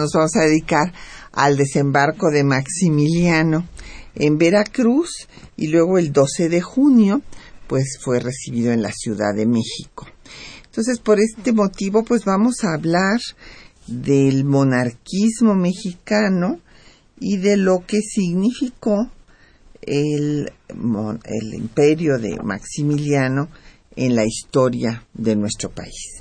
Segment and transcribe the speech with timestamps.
[0.00, 0.92] Nos vamos a dedicar
[1.32, 3.66] al desembarco de Maximiliano
[4.14, 7.22] en Veracruz y luego el 12 de junio
[7.66, 10.06] pues fue recibido en la Ciudad de México.
[10.64, 13.20] Entonces, por este motivo, pues vamos a hablar
[13.86, 16.60] del monarquismo mexicano
[17.20, 19.10] y de lo que significó
[19.82, 20.52] el,
[21.24, 23.48] el imperio de Maximiliano
[23.96, 26.19] en la historia de nuestro país.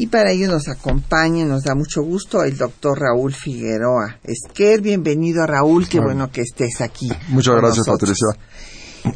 [0.00, 4.80] Y para ello nos acompaña, nos da mucho gusto el doctor Raúl Figueroa Esquer.
[4.80, 7.10] Bienvenido Raúl, qué bueno que estés aquí.
[7.28, 8.28] Muchas gracias Patricia.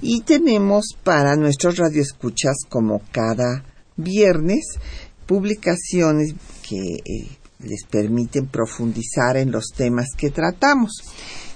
[0.02, 3.64] Y tenemos para nuestros radioescuchas, como cada
[3.96, 4.78] viernes,
[5.24, 6.34] publicaciones
[6.68, 11.02] que eh, les permiten profundizar en los temas que tratamos.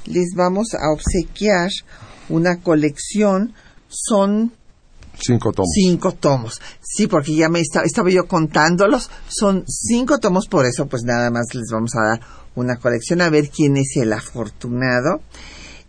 [0.06, 1.68] Les vamos a obsequiar
[2.30, 3.52] una colección,
[3.88, 4.54] son
[5.20, 5.70] Cinco tomos.
[5.74, 6.60] Cinco tomos.
[6.80, 9.10] Sí, porque ya me estaba, yo contándolos.
[9.28, 12.20] Son cinco tomos, por eso pues nada más les vamos a dar
[12.54, 15.20] una colección a ver quién es el afortunado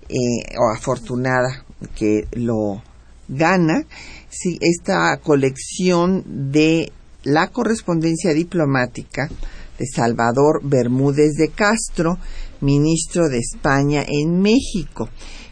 [0.08, 2.82] eh, o afortunada que lo
[3.28, 3.86] gana.
[4.30, 6.92] Sí, esta colección de
[7.24, 9.30] la correspondencia diplomática
[9.78, 12.18] de Salvador Bermúdez de Castro,
[12.62, 15.10] ministro de España en México.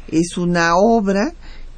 [0.09, 1.33] Es una obra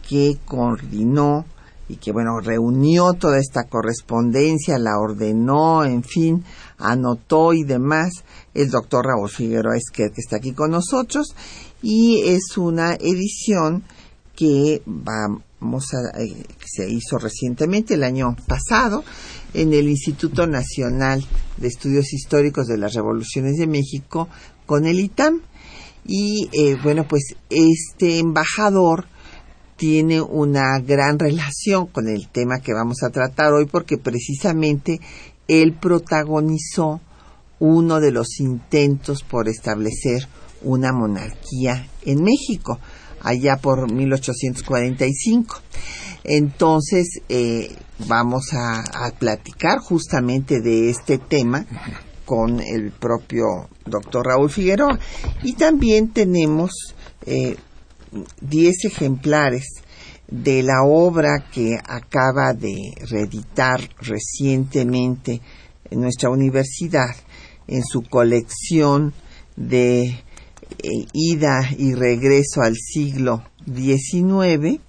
[0.07, 1.45] que coordinó
[1.89, 6.45] y que bueno, reunió toda esta correspondencia, la ordenó, en fin,
[6.77, 8.11] anotó y demás,
[8.53, 11.35] el doctor Raúl Figueroa Esquer, que está aquí con nosotros,
[11.81, 13.83] y es una edición
[14.35, 19.03] que vamos a, eh, se hizo recientemente, el año pasado,
[19.53, 21.25] en el Instituto Nacional
[21.57, 24.29] de Estudios Históricos de las Revoluciones de México,
[24.65, 25.41] con el ITAM.
[26.05, 29.05] Y eh, bueno, pues este embajador,
[29.79, 34.99] tiene una gran relación con el tema que vamos a tratar hoy porque precisamente
[35.47, 36.99] él protagonizó
[37.59, 40.27] uno de los intentos por establecer
[40.63, 42.77] una monarquía en México,
[43.21, 45.61] allá por 1845.
[46.25, 47.73] Entonces, eh,
[48.05, 48.83] vamos a,
[49.17, 51.65] platicar justamente de este tema
[52.25, 54.99] con el propio doctor Raúl Figueroa.
[55.41, 56.71] Y también tenemos
[57.25, 57.55] eh,
[58.41, 59.65] 10 ejemplares
[60.27, 65.41] de la obra que acaba de reeditar recientemente
[65.89, 67.15] en nuestra universidad
[67.67, 69.13] en su colección
[69.55, 70.17] de eh,
[71.13, 74.79] ida y regreso al siglo XIX,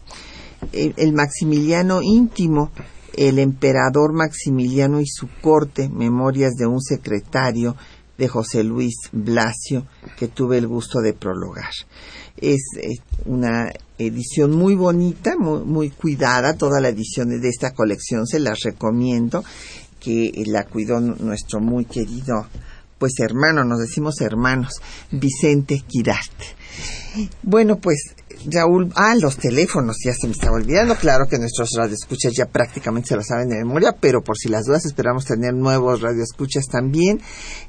[0.73, 2.71] el Maximiliano íntimo,
[3.17, 7.77] el emperador Maximiliano y su corte, memorias de un secretario
[8.17, 9.87] de José Luis Blasio,
[10.19, 11.73] que tuve el gusto de prologar.
[12.41, 18.41] Es eh, una edición muy bonita, muy, cuidada, toda la edición de esta colección se
[18.41, 19.45] las recomiendo,
[20.01, 22.47] que la cuidó nuestro muy querido,
[22.99, 24.73] pues hermano, nos decimos hermanos,
[25.11, 26.47] Vicente Quirarte.
[27.43, 28.15] Bueno, pues
[28.47, 33.09] Raúl, ah, los teléfonos, ya se me estaba olvidando, claro que nuestros radioescuchas ya prácticamente
[33.09, 37.21] se lo saben de memoria, pero por si las dudas esperamos tener nuevos radioescuchas también.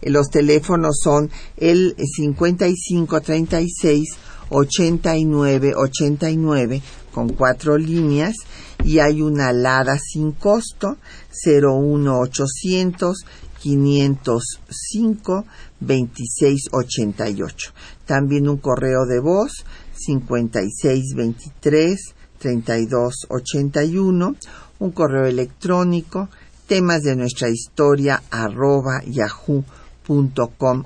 [0.02, 4.18] Los teléfonos son el 5536
[4.52, 6.82] 8989
[7.12, 8.36] con cuatro líneas
[8.84, 10.98] y hay una alada sin costo
[11.46, 13.26] 01800
[13.62, 15.46] 505
[15.80, 17.74] 2688.
[18.06, 19.64] También un correo de voz
[19.94, 24.36] 5623 3281,
[24.80, 26.30] un correo electrónico
[26.68, 30.84] temas de nuestra historia arroba yahoo.com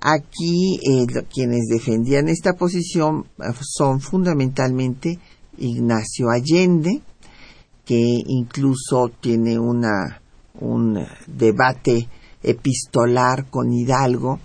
[0.00, 5.18] Aquí eh, quienes defendían esta posición eh, son fundamentalmente
[5.58, 7.02] Ignacio Allende,
[7.84, 10.22] que incluso tiene una,
[10.58, 12.08] un debate
[12.42, 14.40] epistolar con Hidalgo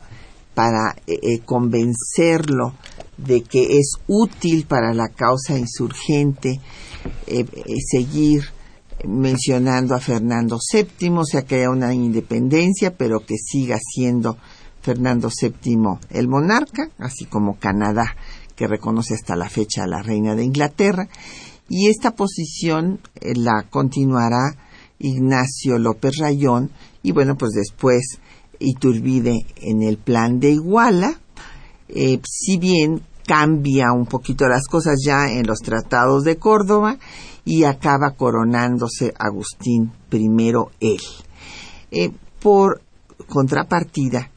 [0.54, 2.74] para eh, convencerlo
[3.18, 6.60] de que es útil para la causa insurgente
[7.90, 8.44] seguir
[9.08, 14.38] mencionando a Fernando VII, o sea que haya una independencia, pero que siga siendo
[14.86, 18.16] Fernando VII el monarca, así como Canadá,
[18.56, 21.10] que reconoce hasta la fecha a la reina de Inglaterra,
[21.68, 24.56] y esta posición eh, la continuará
[25.00, 26.70] Ignacio López Rayón,
[27.02, 28.20] y bueno, pues después
[28.60, 31.20] Iturbide en el plan de Iguala,
[31.90, 36.98] eh, si bien cambia un poquito las cosas ya en los tratados de Córdoba
[37.44, 40.28] y acaba coronándose Agustín I
[40.80, 41.02] él.
[41.90, 42.82] Eh, por
[43.28, 44.30] contrapartida,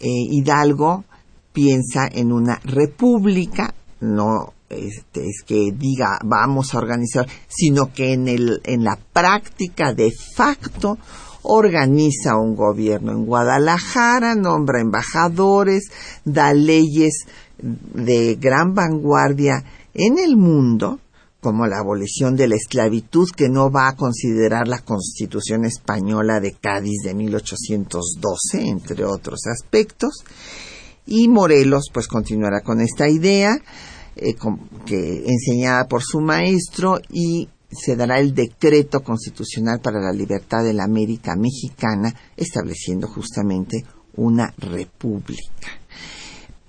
[0.00, 1.04] eh, Hidalgo
[1.52, 8.28] piensa en una república, no este, es que diga vamos a organizar, sino que en,
[8.28, 10.96] el, en la práctica de facto
[11.42, 15.90] organiza un gobierno en Guadalajara, nombra embajadores,
[16.24, 17.26] da leyes
[17.58, 19.64] de gran vanguardia
[19.94, 21.00] en el mundo,
[21.40, 26.52] como la abolición de la esclavitud que no va a considerar la Constitución española de
[26.52, 30.24] Cádiz de 1812, entre otros aspectos.
[31.06, 33.56] Y Morelos pues continuará con esta idea
[34.16, 34.34] eh,
[34.84, 40.74] que enseñada por su maestro y se dará el decreto constitucional para la libertad de
[40.74, 43.84] la América mexicana, estableciendo justamente
[44.16, 45.68] una república.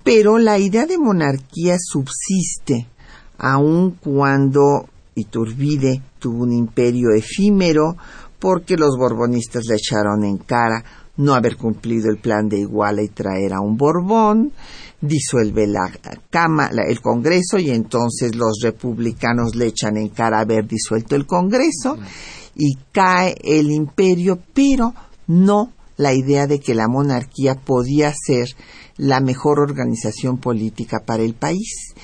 [0.04, 2.88] Pero la idea de monarquía subsiste
[3.38, 7.96] aun cuando Iturbide tuvo un imperio efímero
[8.38, 10.82] porque los borbonistas le echaron en cara
[11.16, 14.52] no haber cumplido el plan de Iguala y traer a un Borbón,
[15.00, 15.92] disuelve la
[16.30, 21.98] Cámara, el Congreso y entonces los republicanos le echan en cara haber disuelto el Congreso
[22.54, 24.94] y cae el imperio, pero
[25.26, 28.48] no la idea de que la monarquía podía ser
[28.96, 31.94] la mejor organización política para el país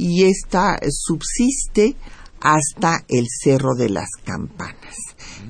[0.00, 1.94] y esta subsiste
[2.40, 4.96] hasta el Cerro de las Campanas.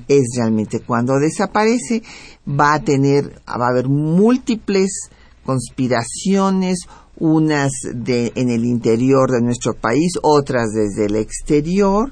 [0.09, 2.03] Es realmente cuando desaparece,
[2.47, 5.09] va a tener, va a haber múltiples
[5.45, 6.79] conspiraciones,
[7.17, 12.11] unas de, en el interior de nuestro país, otras desde el exterior.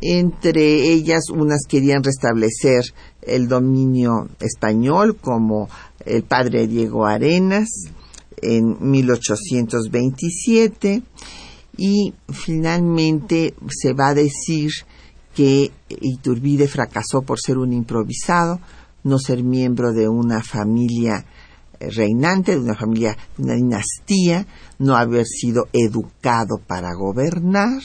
[0.00, 2.84] Entre ellas, unas querían restablecer
[3.20, 5.68] el dominio español, como
[6.06, 7.68] el padre Diego Arenas
[8.42, 11.02] en 1827
[11.76, 14.70] y finalmente se va a decir
[15.34, 18.60] que Iturbide fracasó por ser un improvisado,
[19.04, 21.24] no ser miembro de una familia
[21.78, 24.46] eh, reinante, de una familia, de una dinastía,
[24.78, 27.80] no haber sido educado para gobernar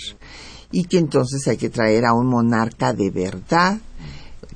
[0.71, 3.79] y que entonces hay que traer a un monarca de verdad,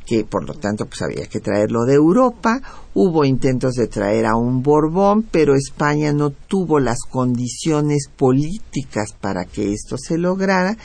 [0.10, 2.62] que por lo tanto pues había que traerlo de Europa.
[2.96, 9.46] Hubo intentos de traer a un Borbón, pero España no tuvo las condiciones políticas para
[9.46, 10.76] que esto se lograra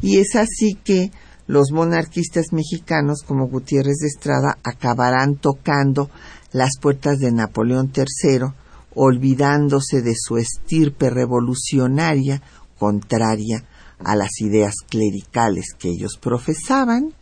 [0.00, 1.12] y es así que
[1.46, 6.08] los monarquistas mexicanos como Gutiérrez de Estrada acabarán tocando
[6.52, 8.46] las puertas de Napoleón III,
[8.94, 12.40] olvidándose de su estirpe revolucionaria
[12.78, 13.62] contraria
[13.98, 17.12] a las ideas clericales que ellos profesaban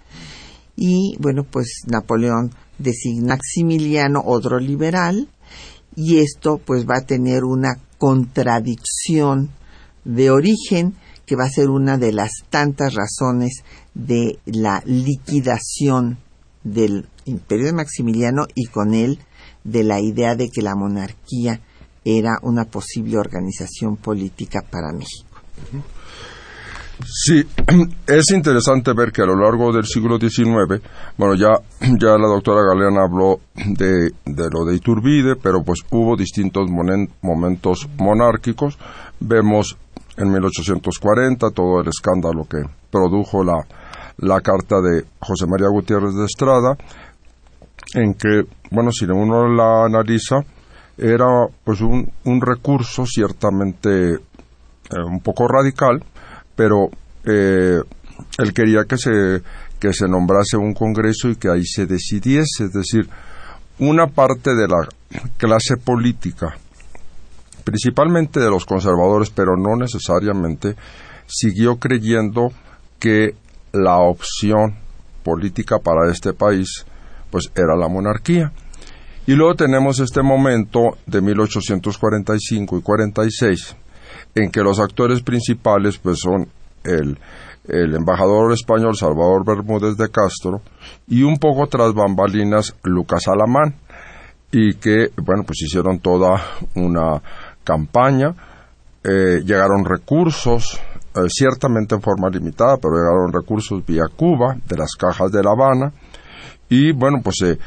[0.81, 5.29] y bueno, pues Napoleón designa a Maximiliano, otro liberal,
[5.97, 9.51] y esto pues va a tener una contradicción
[10.05, 10.95] de origen
[11.27, 16.19] que va a ser una de las tantas razones de la liquidación
[16.63, 19.19] del imperio de Maximiliano y con él
[19.65, 21.61] de la idea de que la monarquía
[22.05, 25.43] era una posible organización política para México.
[27.05, 27.45] Sí,
[28.07, 30.83] es interesante ver que a lo largo del siglo XIX,
[31.17, 31.61] bueno, ya,
[31.99, 36.69] ya la doctora Galeana habló de, de lo de Iturbide, pero pues hubo distintos
[37.23, 38.79] momentos monárquicos.
[39.21, 39.77] Vemos
[40.17, 42.59] en 1840 todo el escándalo que
[42.91, 43.65] produjo la,
[44.19, 46.77] la carta de José María Gutiérrez de Estrada,
[47.95, 50.41] en que, bueno, si uno la analiza,
[50.97, 54.19] era pues un, un recurso ciertamente eh,
[55.07, 56.03] un poco radical,
[56.59, 56.91] pero
[57.25, 57.81] eh,
[58.39, 59.43] él quería que se,
[59.79, 63.09] que se nombrase un congreso y que ahí se decidiese, es decir,
[63.79, 64.89] una parte de la
[65.37, 66.57] clase política,
[67.63, 70.75] principalmente de los conservadores, pero no necesariamente,
[71.29, 72.51] siguió creyendo
[72.99, 73.37] que
[73.71, 74.75] la opción
[75.23, 76.87] política para este país
[77.31, 78.51] pues era la monarquía.
[79.29, 83.77] Y luego tenemos este momento de 1845 y 46
[84.35, 86.49] en que los actores principales pues son
[86.85, 87.19] el,
[87.69, 90.63] el embajador español Salvador Bermúdez de Castro
[91.07, 93.75] y un poco tras bambalinas Lucas Alamán
[94.51, 96.43] y que bueno pues hicieron toda
[96.75, 97.21] una
[97.65, 98.35] campaña.
[99.05, 100.81] Eh, llegaron recursos
[101.15, 105.53] eh, ciertamente en forma limitada pero llegaron recursos vía Cuba de las cajas de La
[105.53, 105.93] Habana
[106.69, 107.59] y bueno pues eh,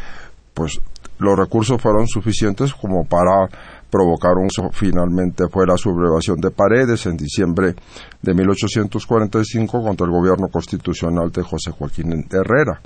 [0.53, 0.81] pues
[1.19, 3.47] los recursos fueron suficientes como para
[3.91, 7.75] provocar un finalmente fue la sublevación de Paredes en diciembre
[8.21, 12.81] de 1845 contra el gobierno constitucional de José Joaquín Herrera.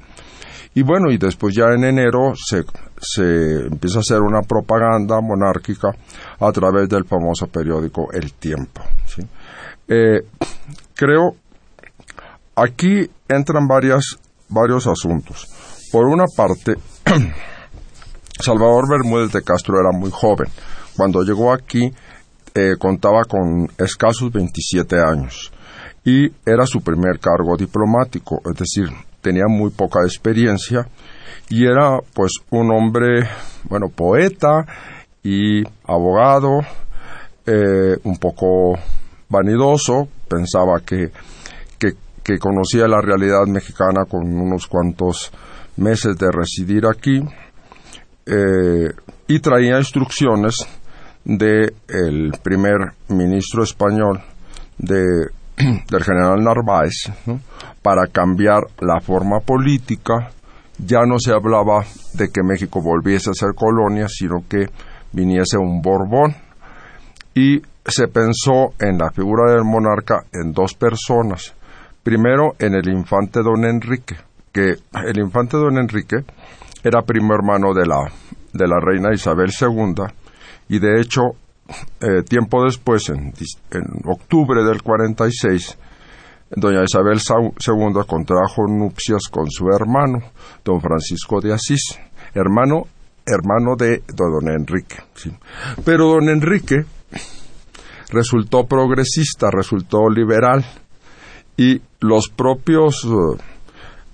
[0.73, 2.63] Y bueno, y después ya en enero se,
[2.99, 5.95] se empieza a hacer una propaganda monárquica
[6.39, 8.81] a través del famoso periódico El Tiempo.
[9.87, 10.21] Eh,
[10.93, 11.35] creo,
[12.55, 14.17] aquí entran varias,
[14.49, 15.47] varios asuntos.
[15.93, 16.75] Por una parte,
[18.41, 20.47] Salvador Bermúdez de Castro era muy joven.
[20.95, 21.91] Cuando llegó aquí
[22.53, 25.51] eh, contaba con escasos 27 años
[26.03, 28.89] y era su primer cargo diplomático, es decir,
[29.21, 30.87] tenía muy poca experiencia
[31.49, 33.27] y era pues un hombre,
[33.63, 34.65] bueno, poeta
[35.23, 36.59] y abogado,
[37.45, 38.77] eh, un poco
[39.29, 41.11] vanidoso, pensaba que,
[42.23, 45.31] que conocía la realidad mexicana con unos cuantos
[45.77, 47.21] meses de residir aquí
[48.25, 48.89] eh,
[49.27, 50.55] y traía instrucciones
[51.25, 54.21] del el primer ministro español
[54.77, 55.03] de,
[55.57, 57.11] del general Narváez
[57.81, 60.31] para cambiar la forma política.
[60.77, 64.67] Ya no se hablaba de que México volviese a ser colonia, sino que
[65.13, 66.35] viniese un Borbón.
[67.33, 71.53] Y se pensó en la figura del monarca en dos personas.
[72.03, 74.15] Primero, en el infante don Enrique,
[74.51, 76.17] que el infante don Enrique
[76.83, 78.11] era primo hermano de la,
[78.53, 80.05] de la reina Isabel II
[80.69, 81.21] y de hecho
[81.99, 83.33] eh, tiempo después, en,
[84.05, 85.77] octubre del 46,
[86.51, 90.19] doña Isabel II contrajo nupcias con su hermano,
[90.63, 91.99] don Francisco de Asís,
[92.33, 92.83] hermano,
[93.25, 94.97] hermano de, don Enrique.
[95.83, 96.85] Pero don Enrique
[98.09, 100.63] resultó progresista, resultó liberal,
[101.57, 103.07] y los propios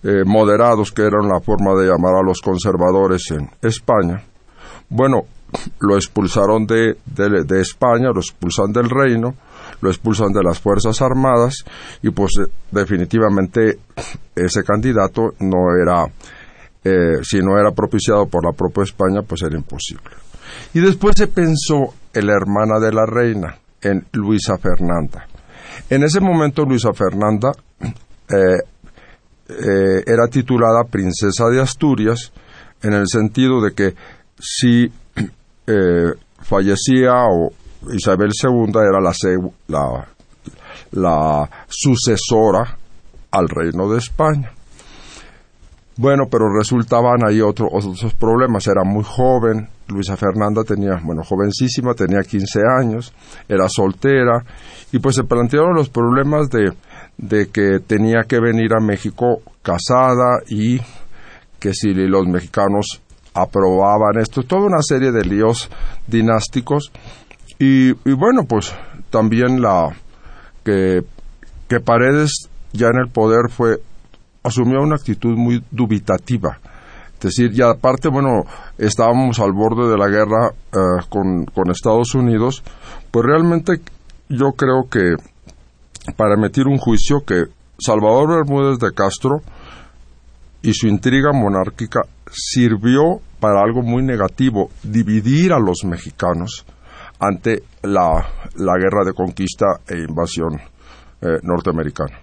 [0.03, 4.23] eh, moderados, que eran la forma de llamar a los conservadores en España,
[4.89, 5.23] bueno,
[5.79, 9.35] lo expulsaron de, de, España, lo expulsan del reino,
[9.81, 11.65] lo expulsan de las Fuerzas Armadas
[12.01, 13.79] y pues eh, definitivamente
[14.35, 16.05] ese candidato no era,
[16.83, 20.11] eh, si no era propiciado por la propia España, pues era imposible.
[20.73, 25.27] Y después se pensó en la hermana de la reina, en Luisa Fernanda.
[25.89, 28.59] En ese momento Luisa Fernanda eh,
[30.05, 32.31] era titulada Princesa de Asturias
[32.81, 33.95] en el sentido de que
[34.39, 34.91] si
[35.67, 37.51] eh, fallecía o
[37.93, 40.07] Isabel II era la,
[40.91, 42.77] la, sucesora
[43.31, 44.51] al reino de España.
[45.97, 47.69] Bueno, pero resultaban ahí otros
[48.19, 48.65] problemas.
[48.67, 53.13] Era muy joven, Luisa Fernanda tenía, bueno, jovencísima, tenía 15 años,
[53.47, 54.43] era soltera,
[54.91, 56.73] y pues se plantearon los problemas de,
[57.17, 60.79] de que tenía que venir a México casada y
[61.59, 63.01] que si los mexicanos
[63.33, 65.69] aprobaban esto, toda una serie de líos
[66.07, 66.91] dinásticos
[67.59, 68.73] y, y bueno, pues
[69.09, 69.89] también la
[70.63, 71.01] que,
[71.67, 73.77] que Paredes ya en el poder fue
[74.43, 76.57] asumió una actitud muy dubitativa.
[77.13, 78.45] Es decir, y aparte, bueno,
[78.79, 82.63] estábamos al borde de la guerra eh, con, con Estados Unidos,
[83.11, 83.79] pues realmente
[84.27, 85.15] yo creo que
[86.17, 87.43] para emitir un juicio que
[87.77, 89.41] Salvador Bermúdez de Castro
[90.61, 92.01] y su intriga monárquica
[92.31, 96.65] sirvió para algo muy negativo, dividir a los mexicanos
[97.19, 100.59] ante la, la guerra de conquista e invasión
[101.21, 102.19] eh, norteamericana.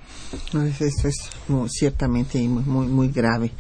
[0.78, 1.30] Eso es
[1.68, 3.52] ciertamente muy, muy grave.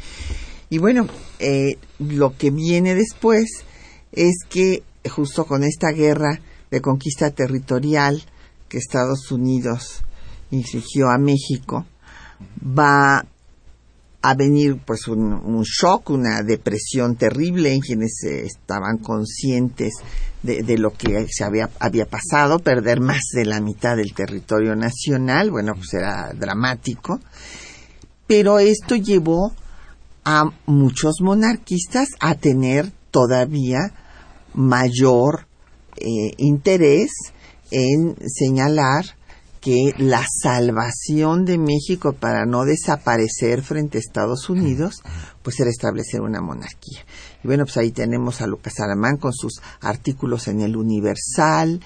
[0.70, 1.06] Y bueno,
[1.38, 3.64] eh, lo que viene después
[4.12, 8.22] es que justo con esta guerra de conquista territorial
[8.68, 10.02] que Estados Unidos
[10.50, 11.86] infligió a México,
[12.62, 13.24] va
[14.20, 19.94] a venir pues un, shock, una depresión terrible en quienes estaban conscientes
[20.42, 25.50] de, lo que se había, había pasado, perder más de la mitad del territorio nacional,
[25.50, 27.20] bueno, pues era dramático,
[28.26, 29.52] pero esto llevó
[30.24, 33.92] a muchos monarquistas a tener todavía
[34.54, 35.46] mayor
[35.96, 37.10] eh, interés
[37.70, 39.17] en señalar
[39.60, 45.02] que la salvación de México para no desaparecer frente a Estados Unidos,
[45.42, 47.00] pues era establecer una monarquía.
[47.42, 51.80] Y bueno, pues ahí tenemos a Lucas Aramán con sus artículos en el Universal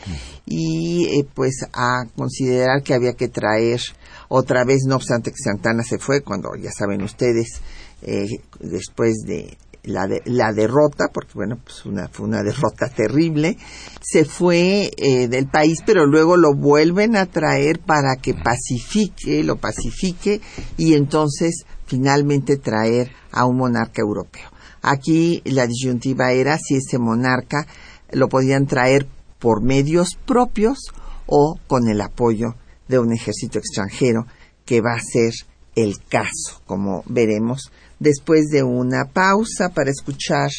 [0.46, 3.80] y eh, pues a considerar que había que traer
[4.28, 7.60] otra vez, no obstante que Santana se fue, cuando ya saben ustedes,
[8.02, 8.26] eh,
[8.60, 13.56] después de la, la derrota, porque bueno, pues una, fue una derrota terrible,
[14.00, 19.56] se fue eh, del país, pero luego lo vuelven a traer para que pacifique, lo
[19.56, 20.40] pacifique
[20.76, 24.48] y entonces finalmente traer a un monarca europeo.
[24.82, 27.66] Aquí la disyuntiva era si ese monarca
[28.10, 29.06] lo podían traer
[29.38, 30.78] por medios propios
[31.26, 32.56] o con el apoyo
[32.88, 34.26] de un ejército extranjero,
[34.64, 35.32] que va a ser
[35.74, 37.70] el caso, como veremos
[38.02, 40.50] después de una pausa para escuchar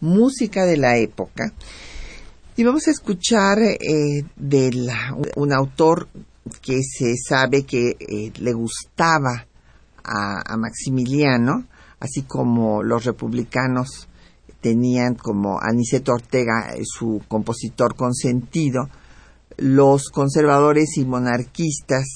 [0.00, 1.52] música de la época.
[2.56, 4.88] Y vamos a escuchar eh, de
[5.36, 6.08] un autor
[6.62, 9.46] que se sabe que eh, le gustaba
[10.04, 11.66] a, Maximiliano,
[11.98, 14.08] así como los republicanos
[14.60, 18.88] tenían como Aniceto Ortega, eh, su compositor consentido,
[19.56, 22.06] los conservadores y monarquistas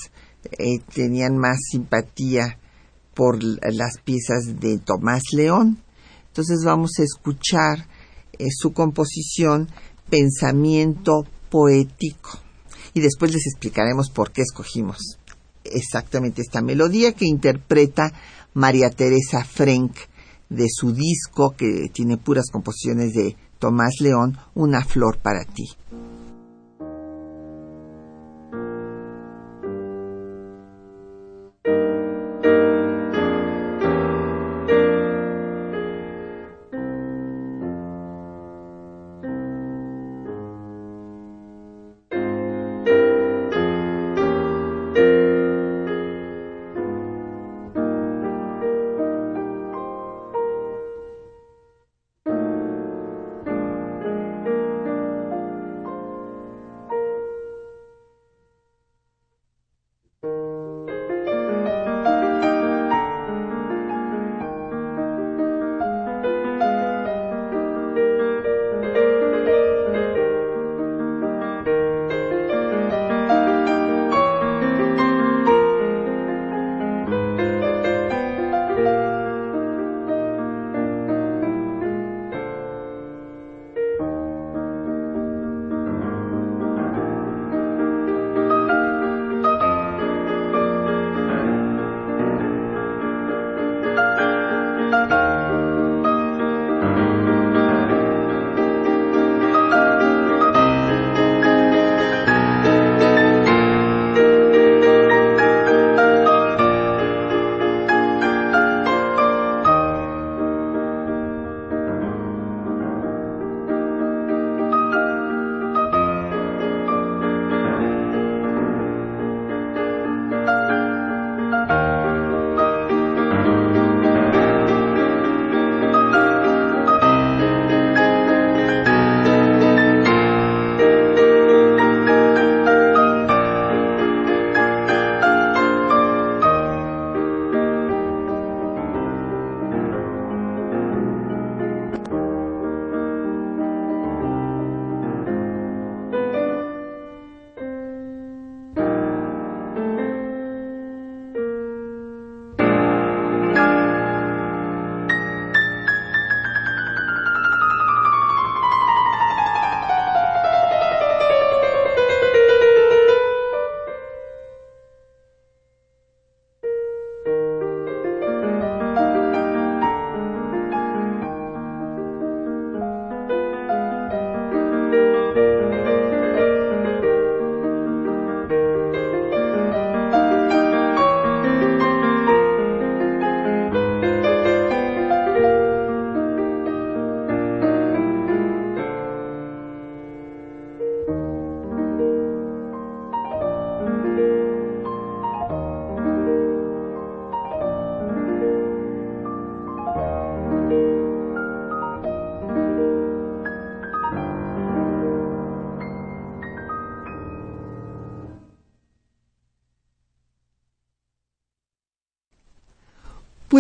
[0.95, 2.59] tenían más simpatía
[3.19, 5.83] por las piezas de Tomás León.
[6.29, 7.89] Entonces vamos a escuchar
[8.39, 9.69] eh, su composición
[10.09, 12.39] Pensamiento Poético.
[12.95, 15.19] Y después les explicaremos por qué escogimos
[15.65, 18.13] exactamente esta melodía que interpreta
[18.55, 19.97] María Teresa Frank
[20.49, 25.65] de su disco que tiene puras composiciones de Tomás León, Una flor para ti.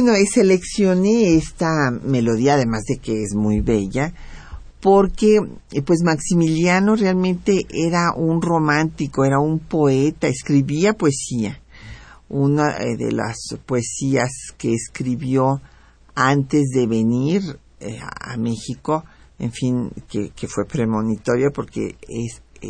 [0.00, 4.14] Bueno, seleccioné esta melodía, además de que es muy bella,
[4.80, 5.40] porque
[5.72, 11.60] eh, pues Maximiliano realmente era un romántico, era un poeta, escribía poesía.
[12.28, 15.60] Una eh, de las poesías que escribió
[16.14, 19.02] antes de venir eh, a México,
[19.40, 21.96] en fin, que, fue premonitorio porque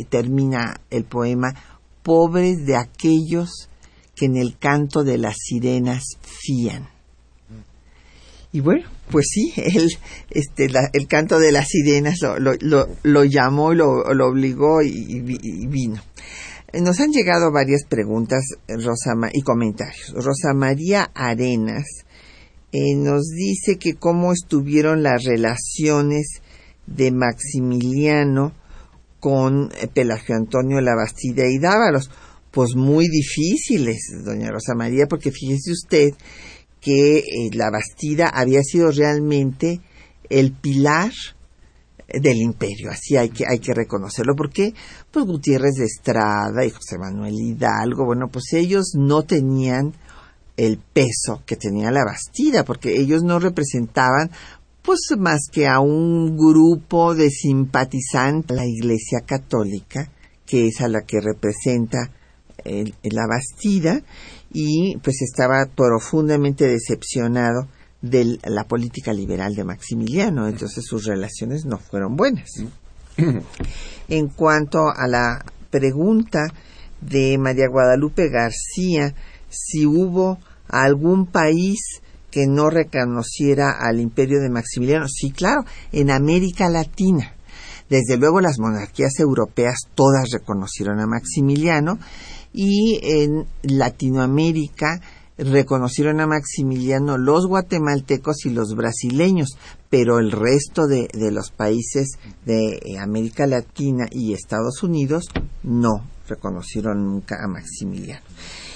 [0.08, 1.48] termina el poema
[2.02, 3.68] Pobres de aquellos
[4.16, 6.88] que en el canto de las sirenas fían.
[8.52, 9.90] Y bueno, pues sí, él,
[10.30, 15.20] este, el canto de las sirenas lo, lo, lo, llamó, lo, lo obligó y,
[15.66, 16.00] vino.
[16.72, 20.12] Nos han llegado varias preguntas Rosa, y comentarios.
[20.14, 21.86] Rosa María Arenas
[22.72, 26.42] eh, nos dice que cómo estuvieron las relaciones
[26.86, 28.52] de Maximiliano
[29.20, 32.10] con eh, Pelagio Antonio Labastida y Dávalos.
[32.50, 36.08] Pues muy difíciles, doña Rosa María, porque fíjese usted
[36.88, 37.22] que eh,
[37.52, 39.82] la Bastida había sido realmente
[40.30, 41.12] el pilar
[42.08, 44.72] del imperio, así hay que, hay que reconocerlo, porque
[45.10, 49.92] pues Gutiérrez de Estrada y José Manuel Hidalgo, bueno, pues ellos no tenían
[50.56, 54.30] el peso que tenía la Bastida, porque ellos no representaban
[54.80, 60.10] pues más que a un grupo de simpatizantes la Iglesia Católica,
[60.46, 62.10] que es a la que representa
[62.64, 64.00] la Bastida,
[64.52, 67.68] y pues estaba profundamente decepcionado
[68.00, 72.50] de la política liberal de Maximiliano, entonces sus relaciones no fueron buenas.
[74.08, 76.46] En cuanto a la pregunta
[77.02, 79.14] de María Guadalupe García,
[79.50, 86.68] si hubo algún país que no reconociera al imperio de Maximiliano, sí, claro, en América
[86.68, 87.34] Latina.
[87.88, 91.98] Desde luego las monarquías europeas todas reconocieron a Maximiliano
[92.60, 95.00] y en Latinoamérica
[95.38, 99.56] reconocieron a Maximiliano los guatemaltecos y los brasileños,
[99.88, 105.26] pero el resto de, los países de eh, América Latina y Estados Unidos
[105.62, 108.26] no reconocieron nunca a Maximiliano.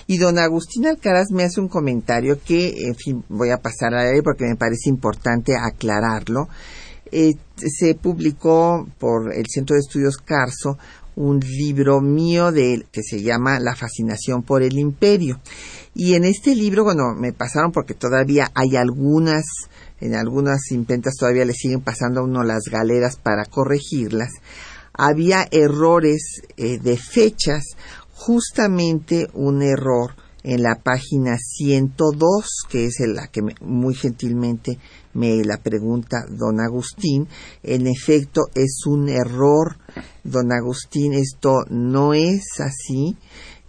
[0.07, 4.09] Y don Agustín Alcaraz me hace un comentario que, en fin, voy a pasar a
[4.11, 6.49] él porque me parece importante aclararlo.
[7.11, 10.79] Eh, se publicó por el Centro de Estudios Carso
[11.16, 15.40] un libro mío de, que se llama La fascinación por el imperio.
[15.94, 19.44] Y en este libro, bueno, me pasaron porque todavía hay algunas,
[20.01, 24.31] en algunas imprentas todavía le siguen pasando a uno las galeras para corregirlas.
[24.94, 27.64] Había errores eh, de fechas,
[28.14, 34.79] justamente un error en la página 102, que es la que muy gentilmente
[35.14, 37.29] me la pregunta don Agustín.
[37.62, 39.77] En efecto, es un error,
[40.25, 43.16] don Agustín, esto no es así.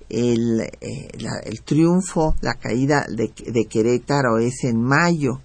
[0.10, 5.42] El, eh, triunfo, la caída de, de, Querétaro es en mayo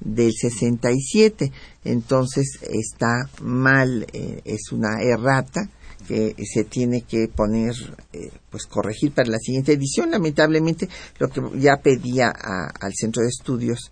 [0.00, 1.50] del 67,
[1.84, 5.68] entonces está mal, eh, es una errata
[6.06, 7.74] que se tiene que poner,
[8.12, 10.10] eh, pues corregir para la siguiente edición.
[10.10, 13.90] Lamentablemente, lo que ya pedía al Centro de Estudios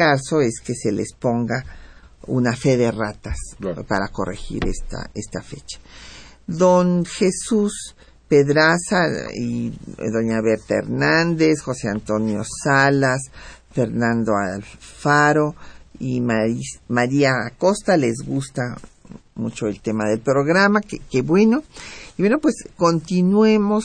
[0.00, 1.62] Carso es que se les ponga
[2.26, 3.36] una fe de ratas
[3.86, 5.78] para corregir esta, esta fecha.
[6.46, 7.94] Don Jesús
[8.26, 9.02] Pedraza
[9.34, 13.24] y doña Berta Hernández, José Antonio Salas,
[13.72, 15.54] Fernando Alfaro
[15.98, 18.78] y María Acosta les gusta
[19.34, 21.62] mucho el tema del programa, que, bueno.
[22.16, 23.84] Y bueno, pues continuemos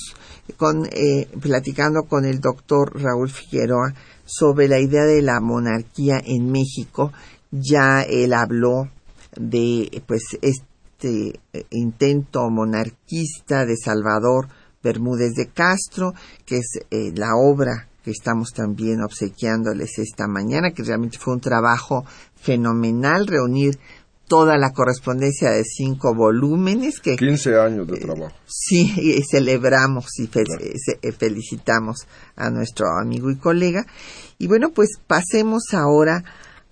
[0.55, 3.93] con, eh, platicando con el doctor Raúl Figueroa
[4.25, 7.11] sobre la idea de la monarquía en México.
[7.51, 8.89] Ya él habló
[9.35, 14.47] de pues este eh, intento monarquista de Salvador
[14.83, 16.13] Bermúdez de Castro,
[16.45, 21.39] que es eh, la obra que estamos también obsequiándoles esta mañana, que realmente fue un
[21.39, 23.79] trabajo fenomenal reunir
[24.27, 26.99] toda la correspondencia de cinco volúmenes.
[26.99, 28.35] Que, 15 años de trabajo.
[28.45, 33.85] sí, y celebramos y eh, felicitamos a nuestro amigo y colega.
[34.37, 36.23] Y bueno, pues pasemos ahora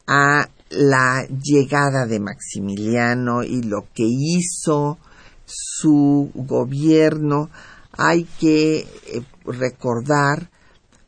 [0.08, 4.98] a la llegada de Maximiliano y lo que hizo
[5.46, 7.50] su gobierno.
[7.96, 10.50] Hay que eh, recordar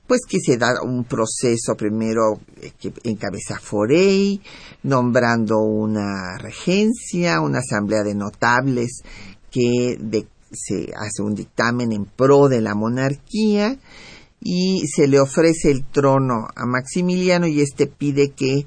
[0.07, 2.39] pues que se da un proceso primero
[2.79, 4.41] que encabeza Forey,
[4.83, 9.01] nombrando una regencia, una asamblea de notables
[9.51, 9.97] que
[10.51, 13.77] se hace un dictamen en pro de la monarquía
[14.41, 18.65] y se le ofrece el trono a Maximiliano y este pide que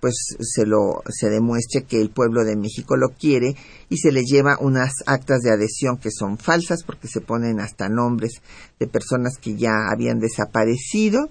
[0.00, 3.54] pues se lo se demuestre que el pueblo de México lo quiere
[3.88, 7.88] y se le lleva unas actas de adhesión que son falsas porque se ponen hasta
[7.88, 8.40] nombres
[8.78, 11.30] de personas que ya habían desaparecido.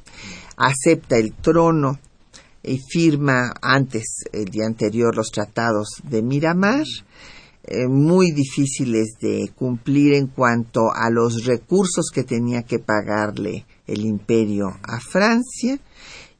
[0.58, 2.00] acepta el trono
[2.64, 6.86] y firma antes, el día anterior, los tratados de Miramar,
[7.64, 14.06] eh, muy difíciles de cumplir en cuanto a los recursos que tenía que pagarle el
[14.06, 15.80] imperio a Francia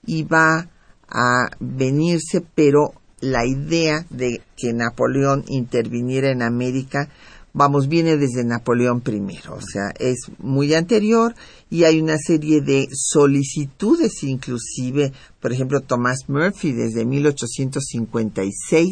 [0.06, 0.70] y va
[1.10, 7.10] a venirse, pero la idea de que Napoleón interviniera en América,
[7.54, 11.34] vamos, viene desde Napoleón I, o sea, es muy anterior
[11.70, 18.88] y hay una serie de solicitudes, inclusive, por ejemplo, Thomas Murphy desde 1856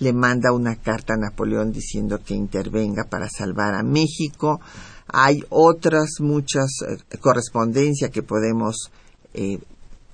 [0.00, 4.60] le manda una carta a Napoleón diciendo que intervenga para salvar a México.
[5.08, 8.90] Hay otras muchas eh, correspondencias que podemos
[9.34, 9.58] eh,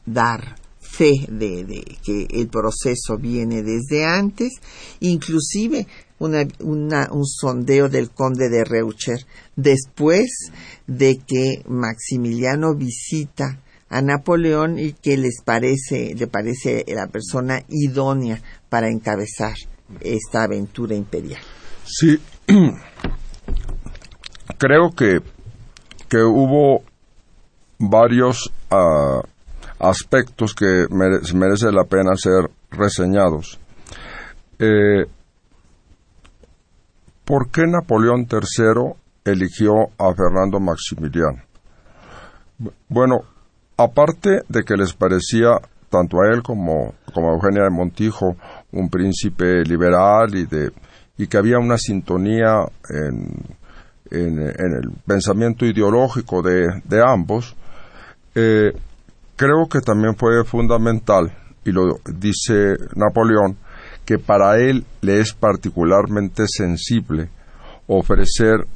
[0.07, 0.57] dar
[0.97, 4.53] fe de, que el proceso viene desde antes,
[5.01, 5.87] inclusive
[6.19, 9.27] un sondeo del conde de Reucher
[9.57, 10.51] después
[10.87, 18.41] de que Maximiliano visita a Napoleón y que les parece, le parece la persona idónea
[18.69, 19.55] para encabezar
[20.01, 21.43] esta aventura imperial.
[21.85, 22.19] Sí,
[24.59, 25.21] creo que,
[26.09, 26.83] que hubo
[27.79, 29.21] varios uh,
[29.79, 33.59] aspectos que merece la pena ser reseñados.
[34.59, 35.05] Eh,
[37.25, 41.43] ¿Por qué Napoleón III eligió a Fernando Maximiliano?
[42.89, 43.21] Bueno,
[43.77, 45.59] aparte de que les parecía
[45.89, 48.37] tanto a él como, como a Eugenia de Montijo
[48.73, 50.71] un príncipe liberal y, de,
[51.17, 53.31] y que había una sintonía en,
[54.11, 57.57] en, el pensamiento ideológico de, de ambos,
[58.35, 58.73] eh,
[59.37, 61.33] Creo que también fue fundamental,
[61.65, 63.57] y lo dice Napoleón,
[64.05, 67.31] que para él le es particularmente sensible
[67.87, 68.67] ofrecer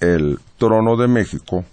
[0.00, 1.64] el trono de México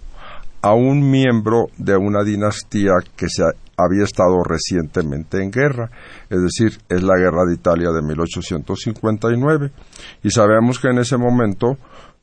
[0.62, 3.42] a un miembro de una dinastía que se
[3.76, 5.90] había estado recientemente en guerra,
[6.28, 9.70] es decir, es la guerra de Italia de 1859,
[10.22, 11.78] y sabemos que en ese momento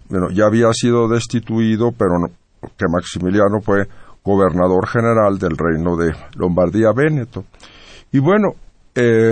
[0.09, 2.13] bueno, ya había sido destituido, pero
[2.77, 3.87] que Maximiliano fue
[4.27, 7.45] gobernador general del reino de Lombardía Véneto.
[8.11, 8.49] Y bueno,
[8.93, 9.31] eh,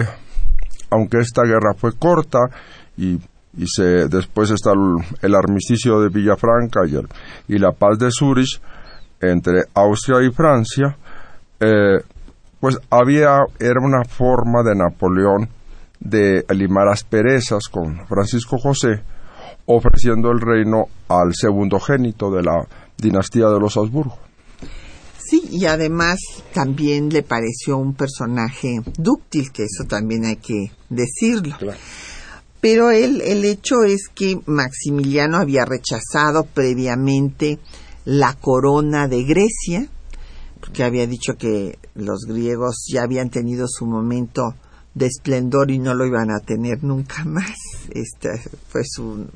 [0.90, 2.40] aunque esta guerra fue corta
[2.96, 3.20] y,
[3.66, 4.72] se, después está
[5.22, 6.82] el, armisticio de Villafranca
[7.48, 8.62] y, la paz de Zurich
[9.20, 10.96] entre Austria y Francia,
[11.60, 12.00] eh,
[12.62, 15.50] pues había, era una forma de Napoleón
[16.00, 19.02] de limar asperezas con Francisco José,
[19.66, 22.66] ofreciendo el reino al segundo génito de la
[22.98, 24.26] dinastía de los Habsburgo.
[25.28, 26.20] Sí, y además
[26.54, 31.56] también le pareció un personaje dúctil, que eso también hay que decirlo.
[32.62, 37.60] Pero el, el hecho es que Maximiliano había rechazado previamente
[38.06, 39.88] la corona de Grecia,
[40.60, 44.54] porque había dicho que los griegos ya habían tenido su momento
[44.94, 47.56] de esplendor y no lo iban a tener nunca más.
[47.90, 48.30] Este
[48.70, 49.28] fue su,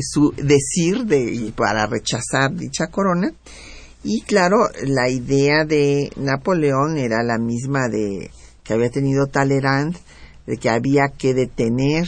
[0.00, 3.32] su decir de, para rechazar dicha corona.
[4.10, 8.30] Y claro, la idea de Napoleón era la misma de
[8.64, 9.98] que había tenido Talleyrand,
[10.46, 12.06] de que había que detener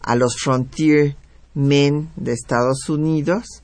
[0.00, 1.16] a los frontier
[1.52, 3.62] men de Estados Unidos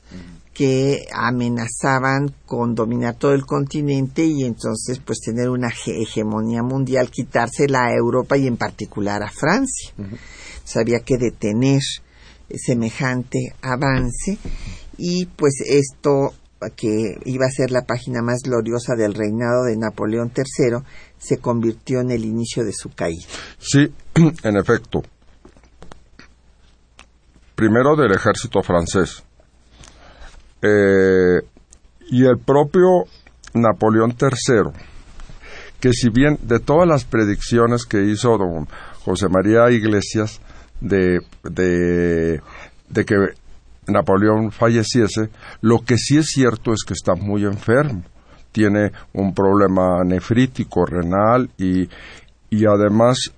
[0.53, 7.85] que amenazaban con dominar todo el continente y entonces pues tener una hegemonía mundial, quitársela
[7.85, 9.93] a Europa y en particular a Francia.
[10.75, 11.81] había que detener
[12.55, 14.37] semejante avance
[14.99, 16.33] y pues esto
[16.75, 20.79] que iba a ser la página más gloriosa del reinado de Napoleón III,
[21.17, 23.27] se convirtió en el inicio de su caída.
[23.59, 23.93] Sí,
[24.43, 25.03] en efecto.
[27.55, 29.23] Primero del ejército francés.
[30.61, 31.39] Eh,
[32.09, 33.05] y el propio
[33.53, 34.71] Napoleón III,
[35.79, 38.67] que si bien de todas las predicciones que hizo don
[39.03, 40.41] José María Iglesias
[40.81, 42.41] de, de,
[42.89, 43.15] de que
[43.87, 45.29] Napoleón falleciese,
[45.61, 48.03] lo que sí es cierto es que está muy enfermo.
[48.51, 51.87] Tiene un problema nefrítico, renal y,
[52.49, 53.31] y además,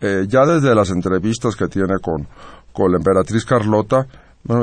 [0.00, 2.26] eh, ya desde las entrevistas que tiene con,
[2.72, 4.06] con la emperatriz Carlota,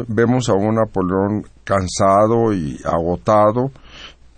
[0.07, 3.71] vemos a un Napoleón cansado y agotado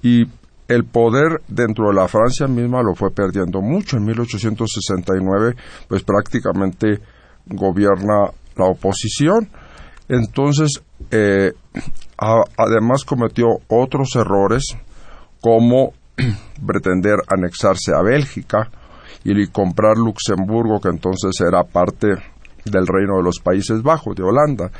[0.02, 0.26] y
[0.68, 3.98] el poder dentro de la Francia misma lo fue perdiendo mucho.
[3.98, 5.56] En 1869,
[5.88, 7.00] pues prácticamente
[7.48, 9.50] gobierna la oposición.
[10.10, 11.54] Entonces, eh,
[12.58, 14.64] además cometió otros errores
[15.42, 15.94] como
[16.66, 18.70] pretender anexarse a Bélgica
[19.24, 22.08] y comprar Luxemburgo, que entonces era parte
[22.66, 24.72] del reino de los Países Bajos, de Holanda.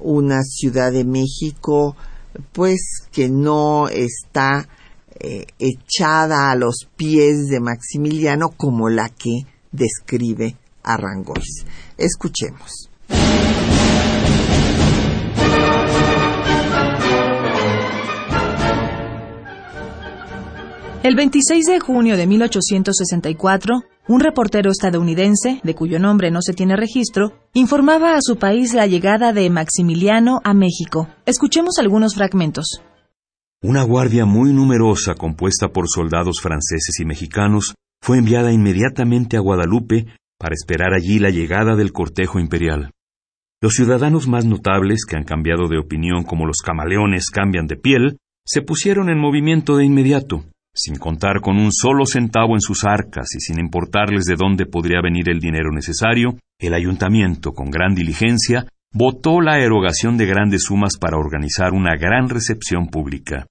[0.00, 1.94] una Ciudad de México
[2.52, 4.68] pues que no está
[5.20, 11.64] eh, echada a los pies de Maximiliano como la que describe Arrangois.
[11.96, 12.90] Escuchemos.
[21.02, 26.76] El 26 de junio de 1864, un reportero estadounidense, de cuyo nombre no se tiene
[26.76, 31.08] registro, informaba a su país la llegada de Maximiliano a México.
[31.24, 32.82] Escuchemos algunos fragmentos.
[33.62, 40.06] Una guardia muy numerosa, compuesta por soldados franceses y mexicanos, fue enviada inmediatamente a Guadalupe
[40.38, 42.90] para esperar allí la llegada del cortejo imperial.
[43.62, 48.18] Los ciudadanos más notables, que han cambiado de opinión como los camaleones cambian de piel,
[48.46, 53.34] se pusieron en movimiento de inmediato sin contar con un solo centavo en sus arcas
[53.36, 58.66] y sin importarles de dónde podría venir el dinero necesario, el ayuntamiento, con gran diligencia,
[58.92, 63.46] votó la erogación de grandes sumas para organizar una gran recepción pública.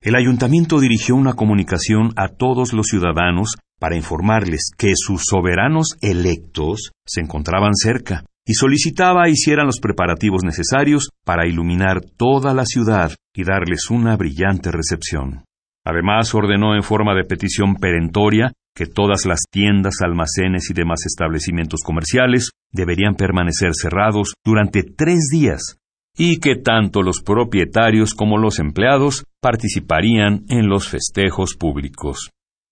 [0.00, 6.92] El ayuntamiento dirigió una comunicación a todos los ciudadanos para informarles que sus soberanos electos
[7.06, 13.44] se encontraban cerca y solicitaba hicieran los preparativos necesarios para iluminar toda la ciudad y
[13.44, 15.44] darles una brillante recepción.
[15.86, 21.80] Además, ordenó en forma de petición perentoria que todas las tiendas, almacenes y demás establecimientos
[21.84, 25.78] comerciales deberían permanecer cerrados durante tres días
[26.16, 32.30] y que tanto los propietarios como los empleados participarían en los festejos públicos.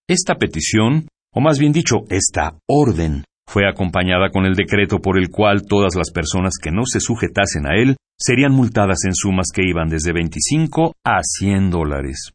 [0.09, 5.29] Esta petición, o más bien dicho, esta orden, fue acompañada con el decreto por el
[5.31, 9.63] cual todas las personas que no se sujetasen a él serían multadas en sumas que
[9.69, 12.33] iban desde 25 a 100 dólares.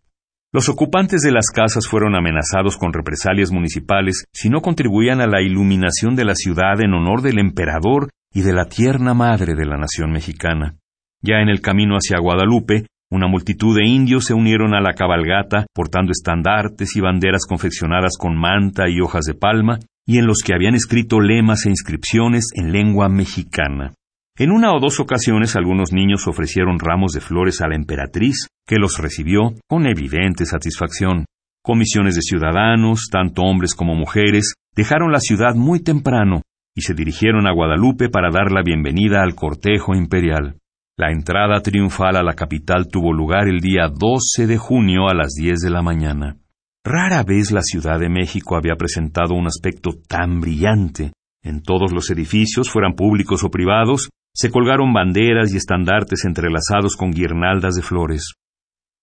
[0.54, 5.42] Los ocupantes de las casas fueron amenazados con represalias municipales si no contribuían a la
[5.42, 9.78] iluminación de la ciudad en honor del emperador y de la tierna madre de la
[9.78, 10.76] nación mexicana.
[11.22, 15.66] Ya en el camino hacia Guadalupe, una multitud de indios se unieron a la cabalgata
[15.74, 20.54] portando estandartes y banderas confeccionadas con manta y hojas de palma, y en los que
[20.54, 23.94] habían escrito lemas e inscripciones en lengua mexicana.
[24.40, 28.76] En una o dos ocasiones algunos niños ofrecieron ramos de flores a la emperatriz, que
[28.76, 31.26] los recibió con evidente satisfacción.
[31.64, 36.44] Comisiones de ciudadanos, tanto hombres como mujeres, dejaron la ciudad muy temprano
[36.76, 40.60] y se dirigieron a Guadalupe para dar la bienvenida al cortejo imperial.
[41.00, 45.34] La entrada triunfal a la capital tuvo lugar el día 12 de junio a las
[45.34, 46.38] 10 de la mañana.
[46.86, 51.12] Rara vez la Ciudad de México había presentado un aspecto tan brillante.
[51.44, 57.10] En todos los edificios, fueran públicos o privados, se colgaron banderas y estandartes entrelazados con
[57.10, 58.34] guirnaldas de flores.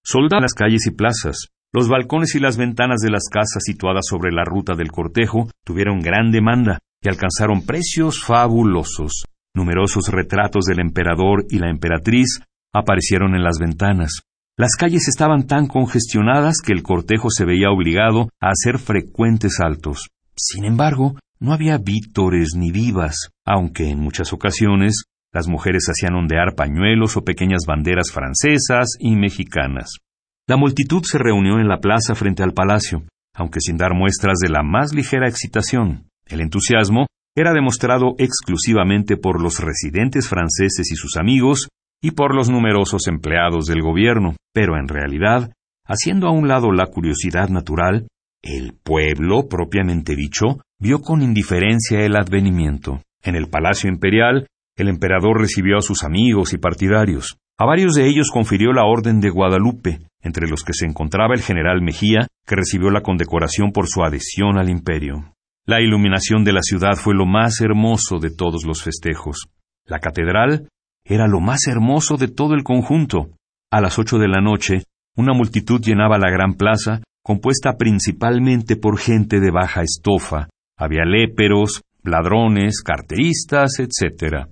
[0.05, 4.05] Soldados en las calles y plazas, los balcones y las ventanas de las casas situadas
[4.09, 9.25] sobre la ruta del cortejo tuvieron gran demanda y alcanzaron precios fabulosos.
[9.57, 12.39] Numerosos retratos del emperador y la emperatriz
[12.73, 14.23] aparecieron en las ventanas.
[14.57, 20.11] Las calles estaban tan congestionadas que el cortejo se veía obligado a hacer frecuentes saltos.
[20.37, 26.55] Sin embargo, no había vítores ni vivas, aunque en muchas ocasiones las mujeres hacían ondear
[26.55, 29.97] pañuelos o pequeñas banderas francesas y mexicanas.
[30.47, 33.03] La multitud se reunió en la plaza frente al palacio,
[33.35, 36.09] aunque sin dar muestras de la más ligera excitación.
[36.27, 37.07] El entusiasmo
[37.37, 41.69] era demostrado exclusivamente por los residentes franceses y sus amigos
[42.01, 45.51] y por los numerosos empleados del gobierno, pero en realidad,
[45.85, 48.07] haciendo a un lado la curiosidad natural,
[48.43, 53.01] el pueblo, propiamente dicho, vio con indiferencia el advenimiento.
[53.23, 57.37] En el Palacio Imperial, el emperador recibió a sus amigos y partidarios.
[57.59, 61.43] A varios de ellos confirió la Orden de Guadalupe, entre los que se encontraba el
[61.43, 65.35] general Mejía, que recibió la condecoración por su adhesión al imperio.
[65.67, 69.47] La iluminación de la ciudad fue lo más hermoso de todos los festejos.
[69.87, 70.69] La catedral
[71.05, 73.31] era lo más hermoso de todo el conjunto.
[73.71, 74.85] A las ocho de la noche,
[75.17, 80.49] una multitud llenaba la gran plaza, compuesta principalmente por gente de baja estofa.
[80.77, 84.49] Había léperos, ladrones, carteristas, etc.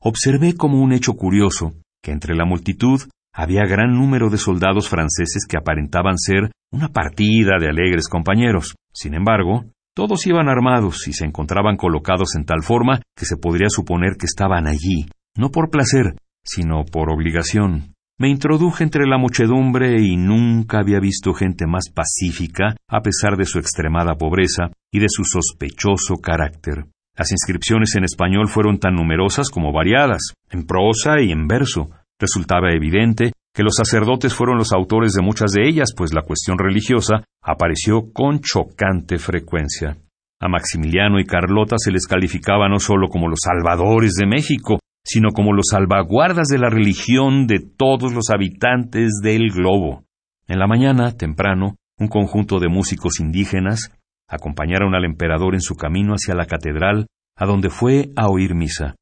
[0.00, 1.72] Observé como un hecho curioso
[2.02, 3.00] que entre la multitud
[3.34, 8.76] había gran número de soldados franceses que aparentaban ser una partida de alegres compañeros.
[8.92, 9.64] Sin embargo,
[9.96, 14.26] todos iban armados y se encontraban colocados en tal forma que se podría suponer que
[14.26, 17.94] estaban allí, no por placer, sino por obligación.
[18.20, 23.44] Me introduje entre la muchedumbre y nunca había visto gente más pacífica, a pesar de
[23.44, 26.84] su extremada pobreza y de su sospechoso carácter.
[27.18, 31.90] Las inscripciones en español fueron tan numerosas como variadas, en prosa y en verso.
[32.20, 36.58] Resultaba evidente que los sacerdotes fueron los autores de muchas de ellas, pues la cuestión
[36.58, 39.96] religiosa apareció con chocante frecuencia.
[40.40, 45.30] A Maximiliano y Carlota se les calificaba no solo como los salvadores de México, sino
[45.30, 50.04] como los salvaguardas de la religión de todos los habitantes del globo.
[50.46, 53.90] En la mañana, temprano, un conjunto de músicos indígenas
[54.28, 57.06] acompañaron al emperador en su camino hacia la catedral,
[57.36, 58.94] a donde fue a oír misa.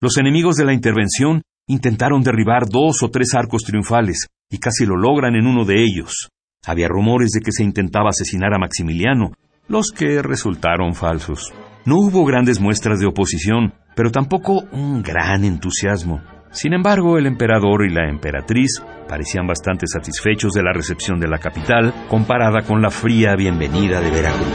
[0.00, 4.96] Los enemigos de la intervención Intentaron derribar dos o tres arcos triunfales, y casi lo
[4.96, 6.28] logran en uno de ellos.
[6.66, 9.30] Había rumores de que se intentaba asesinar a Maximiliano,
[9.68, 11.52] los que resultaron falsos.
[11.86, 16.20] No hubo grandes muestras de oposición, pero tampoco un gran entusiasmo.
[16.52, 21.38] Sin embargo, el emperador y la emperatriz parecían bastante satisfechos de la recepción de la
[21.38, 24.46] capital comparada con la fría bienvenida de Veracruz.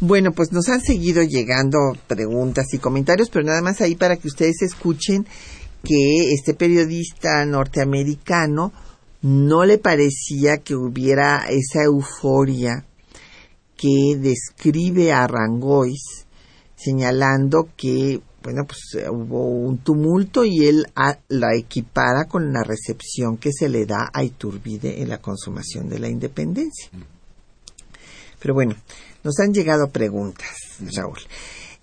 [0.00, 1.78] Bueno, pues nos han seguido llegando
[2.08, 5.26] preguntas y comentarios, pero nada más ahí para que ustedes escuchen
[5.84, 8.72] que este periodista norteamericano
[9.22, 12.84] no le parecía que hubiera esa euforia
[13.84, 16.24] que describe a Rangois,
[16.74, 20.86] señalando que, bueno, pues hubo un tumulto y él
[21.28, 25.98] la equipara con la recepción que se le da a Iturbide en la consumación de
[25.98, 26.88] la independencia.
[28.40, 28.74] Pero bueno,
[29.22, 30.48] nos han llegado preguntas,
[30.96, 31.18] Raúl.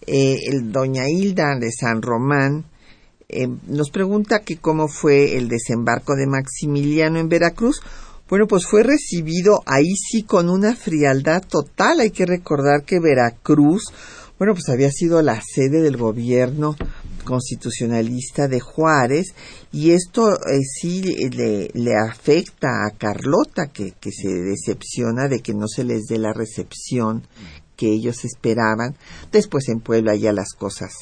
[0.08, 2.66] Eh, el doña Hilda de San Román
[3.30, 7.80] eh, nos pregunta que cómo fue el desembarco de Maximiliano en Veracruz.
[8.32, 12.00] Bueno, pues fue recibido ahí sí con una frialdad total.
[12.00, 13.84] Hay que recordar que Veracruz,
[14.40, 16.78] bueno, pues había sido la sede del gobierno
[17.26, 19.36] constitucionalista de Juárez
[19.74, 25.68] y esto eh, sí le, afecta a Carlota que, que se decepciona de que no
[25.68, 27.28] se les dé la recepción
[27.76, 28.96] que ellos esperaban.
[29.34, 30.94] Después en Puebla ya las cosas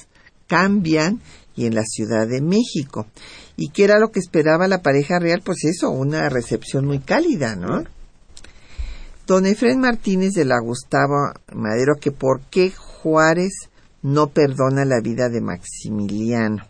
[0.48, 1.22] cambian
[1.56, 3.06] y en la Ciudad de México.
[3.62, 5.42] ¿Y qué era lo que esperaba la pareja real?
[5.44, 7.84] Pues eso, una recepción muy cálida, ¿no?
[9.28, 13.52] Don Efren Martínez de la Gustavo Madero, que por qué Juárez
[14.02, 16.66] no perdona la vida de Maximiliano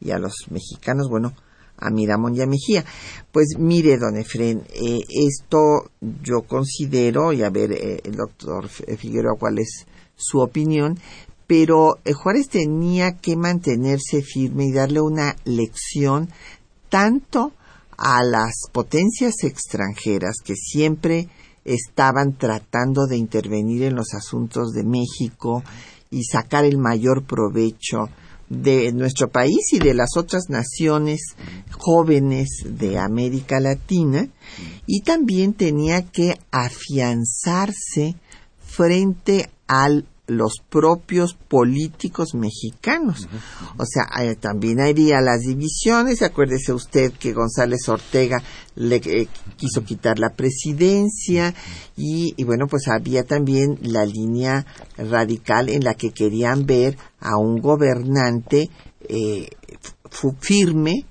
[0.00, 1.34] y a los mexicanos, bueno,
[1.76, 2.84] a Miramón y a Mejía.
[3.32, 5.90] Pues mire, don Efren, eh, esto
[6.22, 11.00] yo considero, y a ver, eh, el doctor Figueroa, cuál es su opinión,
[11.48, 16.28] pero eh, Juárez tenía que mantenerse firme y darle una lección
[16.90, 17.52] tanto
[17.96, 21.28] a las potencias extranjeras que siempre
[21.64, 25.64] estaban tratando de intervenir en los asuntos de México
[26.10, 28.08] y sacar el mayor provecho
[28.50, 31.20] de nuestro país y de las otras naciones
[31.70, 34.28] jóvenes de América Latina.
[34.86, 38.16] Y también tenía que afianzarse
[38.60, 43.26] frente al los propios políticos mexicanos.
[43.78, 46.22] O sea, eh, también había las divisiones.
[46.22, 48.40] Acuérdese usted que González Ortega
[48.76, 51.54] le eh, quiso quitar la presidencia
[51.96, 54.66] y, y, bueno, pues había también la línea
[54.98, 58.70] radical en la que querían ver a un gobernante
[59.08, 59.48] eh,
[60.40, 61.06] firme,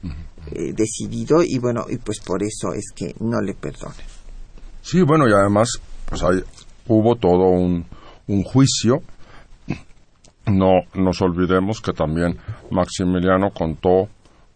[0.74, 3.98] decidido y bueno, y pues por eso es que no le perdonan.
[4.82, 5.70] Sí, bueno, y además
[6.06, 6.22] pues
[6.88, 7.86] hubo todo un
[8.28, 9.02] un juicio.
[10.46, 12.38] No nos olvidemos que también
[12.72, 14.08] Maximiliano contó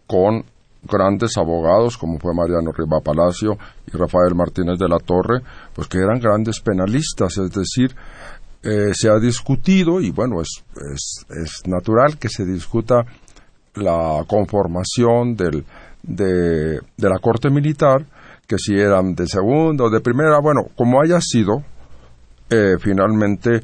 [0.07, 0.45] con
[0.83, 3.57] grandes abogados como fue Mariano Riva Palacio
[3.87, 5.41] y Rafael Martínez de la Torre,
[5.73, 7.95] pues que eran grandes penalistas, es decir,
[8.63, 10.63] eh, se ha discutido y bueno, es,
[10.93, 13.05] es, es, natural que se discuta
[13.75, 15.65] la conformación del,
[16.03, 18.05] de, de la Corte Militar,
[18.47, 21.63] que si eran de segunda o de primera, bueno, como haya sido,
[22.51, 23.61] eh, finalmente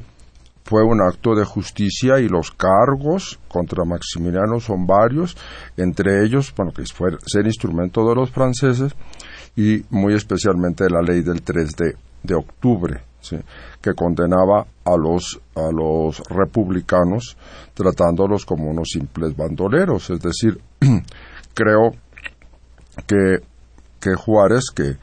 [0.64, 5.36] fue un acto de justicia y los cargos contra Maximiliano son varios,
[5.76, 8.94] entre ellos, bueno, que fue ser instrumento de los franceses
[9.56, 13.02] y muy especialmente la ley del 3 de, de octubre,
[13.80, 17.36] que condenaba a los, a los republicanos
[17.74, 20.10] tratándolos como unos simples bandoleros.
[20.10, 20.58] Es decir,
[21.54, 21.92] creo
[23.06, 23.38] que,
[24.00, 24.96] que Juárez, que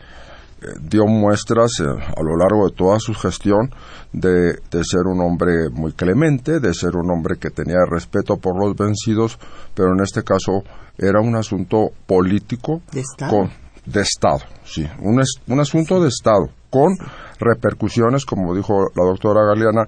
[0.82, 3.72] dio muestras eh, a lo largo de toda su gestión
[4.12, 8.60] de, de, ser un hombre muy clemente, de ser un hombre que tenía respeto por
[8.60, 9.38] los vencidos,
[9.74, 10.64] pero en este caso
[10.98, 13.50] era un asunto político de Estado, con,
[13.86, 16.96] de estado sí, un, es, un asunto de Estado con
[17.40, 19.88] repercusiones, como dijo la doctora Galeana,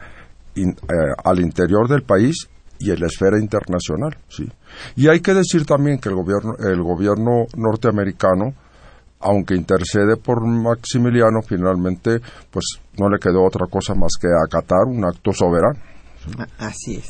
[0.55, 2.47] in, eh, al interior del país
[2.79, 4.47] y en la esfera internacional, sí.
[4.95, 8.53] Y hay que decir también que el gobierno, el gobierno norteamericano
[9.19, 12.19] aunque intercede por Maximiliano, finalmente
[12.51, 12.65] pues
[12.97, 15.79] no le quedó otra cosa más que acatar un acto soberano.
[16.57, 17.07] Así es.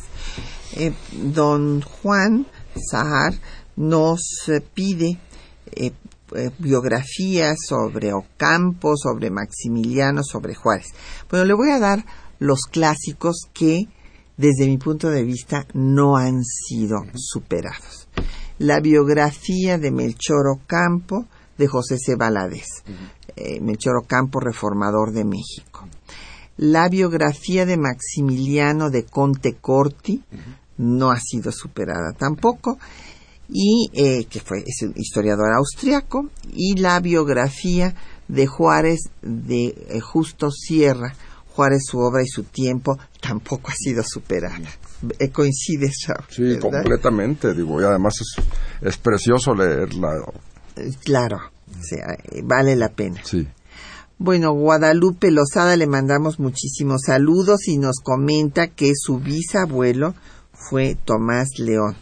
[0.75, 2.45] Eh, don Juan
[2.91, 3.33] Zahar
[3.75, 5.17] nos eh, pide
[5.71, 5.91] eh,
[6.59, 10.87] biografías sobre Ocampo, sobre Maximiliano, sobre Juárez.
[11.29, 12.05] Bueno, le voy a dar
[12.39, 13.87] los clásicos que,
[14.35, 18.07] desde mi punto de vista, no han sido superados.
[18.59, 21.27] La biografía de Melchor Ocampo,
[21.57, 22.15] de José C.
[22.15, 23.09] Valadez, uh -huh.
[23.35, 25.87] eh, Melchor Ocampo, reformador de México.
[26.57, 30.57] La biografía de Maximiliano de Conte Corti uh -huh.
[30.77, 32.77] no ha sido superada tampoco,
[33.49, 37.93] y eh, que fue es un historiador austriaco, y la biografía
[38.27, 41.13] de Juárez de eh, Justo Sierra,
[41.55, 44.59] Juárez, su obra y su tiempo, tampoco ha sido superada.
[45.19, 46.59] Eh, coincide, Raúl, Sí, ¿verdad?
[46.61, 48.43] completamente, digo, y además es,
[48.81, 50.09] es precioso leerla.
[51.03, 51.37] Claro,
[51.69, 53.21] o sea, vale la pena.
[53.23, 53.47] Sí.
[54.19, 60.15] Bueno, Guadalupe Lozada le mandamos muchísimos saludos y nos comenta que su bisabuelo
[60.53, 61.95] fue Tomás León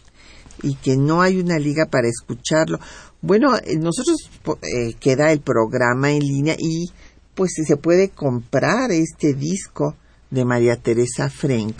[0.62, 2.78] y que no hay una liga para escucharlo.
[3.20, 4.30] Bueno, nosotros
[4.62, 6.86] eh, queda el programa en línea y
[7.34, 9.94] pues se puede comprar este disco
[10.30, 11.76] de María Teresa Frank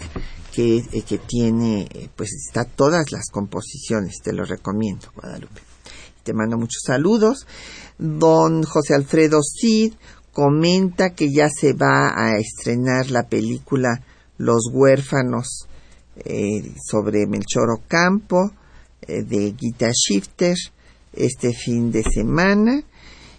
[0.52, 5.65] que, eh, que tiene, pues está todas las composiciones, te lo recomiendo, Guadalupe
[6.26, 7.46] te mando muchos saludos.
[7.98, 9.94] Don José Alfredo Cid
[10.32, 14.02] comenta que ya se va a estrenar la película
[14.38, 15.66] Los huérfanos
[16.16, 18.50] eh, sobre Melchor Ocampo
[19.02, 20.56] eh, de Gita Shifter
[21.12, 22.82] este fin de semana.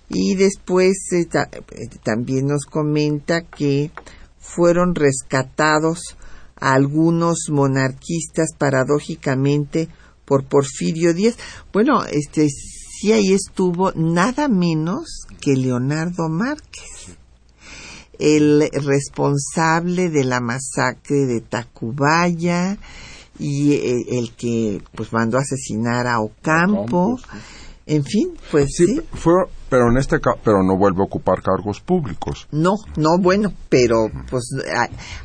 [0.10, 1.50] Y después eh, ta
[2.04, 3.92] también nos comenta que
[4.40, 6.16] fueron rescatados
[6.56, 9.90] algunos monarquistas paradójicamente
[10.26, 11.38] por Porfirio Díaz.
[11.72, 12.48] Bueno, este
[13.00, 17.18] sí ahí estuvo nada menos que Leonardo Márquez,
[18.20, 22.78] el responsable de la masacre de Tacubaya
[23.40, 23.74] y
[24.18, 27.14] el que pues mandó a asesinar a Ocampo.
[27.14, 27.38] Ocampo sí.
[27.88, 29.34] En fin, pues sí, sí, fue
[29.70, 32.48] pero en este pero no vuelve a ocupar cargos públicos.
[32.52, 34.44] No, no, bueno, pero pues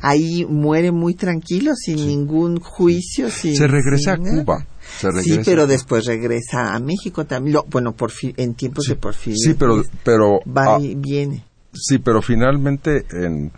[0.01, 2.05] ahí muere muy tranquilo sin sí.
[2.07, 4.65] ningún juicio, sin, se regresa sin a Cuba.
[4.99, 7.55] Se sí, pero después regresa a México también.
[7.55, 9.37] Lo, bueno, por en tiempos sí, de Porfirio.
[9.37, 11.45] Sí, pero pero va y viene.
[11.73, 13.51] Sí, pero finalmente en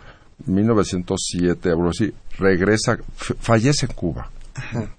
[0.46, 4.30] 1907 algo así regresa fallece en Cuba.
[4.54, 4.94] Ajá.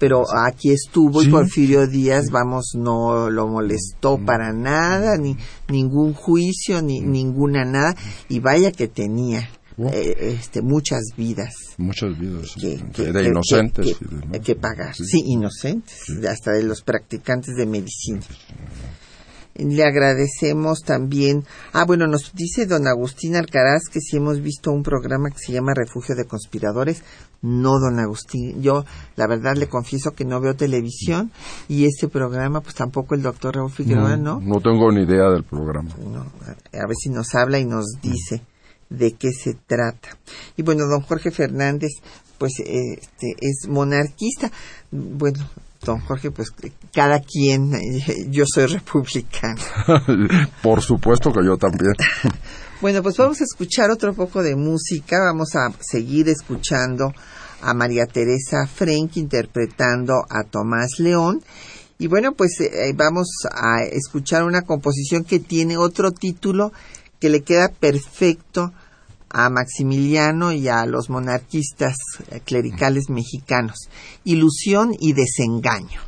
[0.00, 1.28] Pero aquí estuvo sí.
[1.28, 5.36] y Porfirio Díaz, vamos, no lo molestó para nada, ni
[5.68, 7.94] ningún juicio, ni ninguna nada,
[8.28, 9.48] y vaya que tenía.
[9.78, 11.52] Eh, este, muchas vidas.
[11.76, 12.54] Muchas vidas.
[12.58, 13.98] Que, que, de inocentes.
[14.32, 14.94] Que, que pagar.
[14.94, 15.94] Sí, sí inocentes.
[16.06, 16.26] Sí.
[16.26, 18.20] Hasta de los practicantes de medicina.
[19.58, 21.44] Le agradecemos también.
[21.72, 25.52] Ah, bueno, nos dice don Agustín Alcaraz que si hemos visto un programa que se
[25.52, 27.02] llama Refugio de Conspiradores.
[27.42, 28.62] No, don Agustín.
[28.62, 28.84] Yo,
[29.16, 31.32] la verdad, le confieso que no veo televisión
[31.68, 34.40] y este programa, pues tampoco el doctor Raúl Figueroa, ¿no?
[34.40, 35.90] No, no tengo ni idea del programa.
[35.98, 38.42] No, a ver si nos habla y nos dice
[38.90, 40.16] de qué se trata.
[40.56, 41.92] Y bueno, don Jorge Fernández,
[42.38, 44.50] pues este, es monarquista.
[44.90, 45.48] Bueno,
[45.82, 46.52] don Jorge, pues
[46.92, 47.70] cada quien,
[48.30, 49.60] yo soy republicano.
[50.62, 51.94] Por supuesto que yo también.
[52.80, 57.12] bueno, pues vamos a escuchar otro poco de música, vamos a seguir escuchando
[57.62, 61.42] a María Teresa Frank interpretando a Tomás León
[61.98, 66.72] Y bueno, pues eh, vamos a escuchar una composición que tiene otro título
[67.20, 68.72] que le queda perfecto
[69.30, 71.94] a Maximiliano y a los monarquistas
[72.30, 73.88] eh, clericales mexicanos.
[74.24, 76.00] Ilusión y desengaño.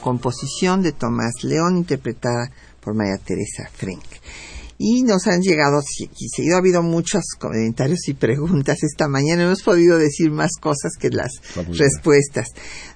[0.00, 2.50] Composición de Tomás León, interpretada
[2.80, 4.04] por María Teresa Frank.
[4.78, 5.80] Y nos han llegado,
[6.18, 9.44] y seguido ha habido muchos comentarios y preguntas esta mañana.
[9.44, 11.30] Hemos podido decir más cosas que las
[11.78, 12.48] respuestas.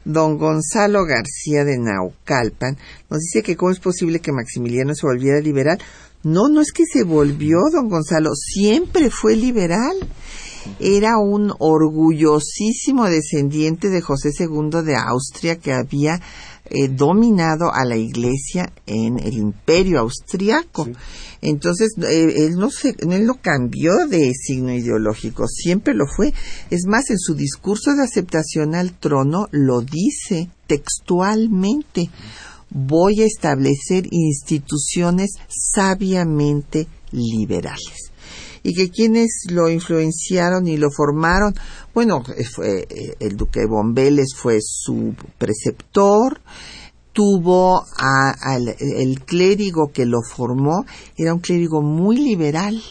[0.05, 2.77] Don Gonzalo García de Naucalpan
[3.09, 5.79] nos dice que cómo es posible que Maximiliano se volviera liberal.
[6.25, 9.95] No, no es que se volvió, don Gonzalo, siempre fue liberal.
[10.79, 16.21] Era un orgullosísimo descendiente de José II de Austria que había
[16.69, 20.89] eh, dominado a la iglesia en el imperio austriaco.
[21.41, 26.33] Entonces, eh, él, no se, él no cambió de signo ideológico, siempre lo fue.
[26.71, 32.11] Es más, en su discurso de aceptación al trono lo dice textualmente.
[32.71, 38.11] Voy a establecer instituciones sabiamente liberales
[38.67, 41.55] y que quienes lo influenciaron y lo formaron,
[41.95, 46.41] bueno, fue eh, el duque de Bombeles fue su preceptor,
[47.13, 50.85] tuvo al el clérigo que lo formó,
[51.17, 52.83] era un clérigo muy liberal,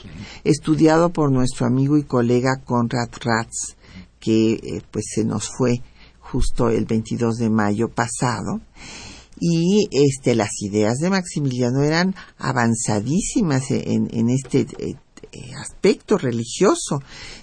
[0.45, 3.75] estudiado por nuestro amigo y colega Conrad Ratz,
[4.17, 5.81] que eh, pues se nos fue
[6.21, 8.61] justo el 22 de mayo pasado.
[9.37, 14.95] Y este las ideas de Maximiliano eran avanzadísimas en, en este eh, eh,
[15.57, 16.99] aspecto religioso.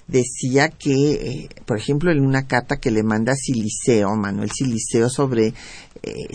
[0.06, 5.54] Decía que, eh, por ejemplo, en una carta que le manda Siliceo, Manuel Siliceo, sobre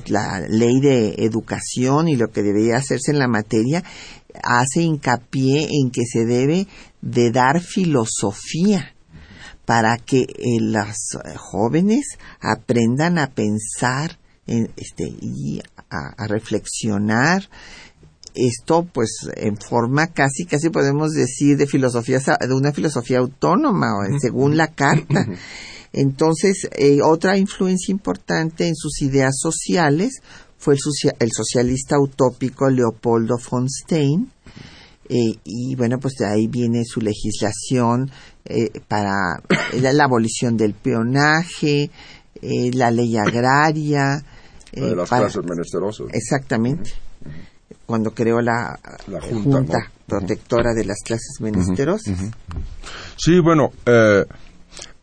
[0.07, 3.83] la ley de educación y lo que debería hacerse en la materia,
[4.43, 6.67] hace hincapié en que se debe
[7.01, 8.93] de dar filosofía
[9.65, 10.25] para que
[10.61, 17.49] los jóvenes aprendan a pensar este, y a, reflexionar
[18.37, 23.87] esto pues en forma casi casi podemos decir de filosofía de una filosofía autónoma
[24.19, 25.27] según la carta
[25.93, 30.21] entonces eh, otra influencia importante en sus ideas sociales
[30.57, 34.31] fue el, socialista utópico Leopoldo von Stein
[35.09, 38.11] eh, y bueno pues de ahí viene su legislación
[38.45, 39.41] eh, para
[39.81, 41.89] la, abolición del peonaje
[42.41, 44.23] la ley agraria
[44.71, 46.07] de las clases menesterosas.
[46.13, 46.91] Exactamente.
[47.85, 48.79] Cuando creó la,
[49.29, 52.17] Junta, Protectora de las Clases Menesterosas.
[53.17, 54.25] Sí, bueno, eh,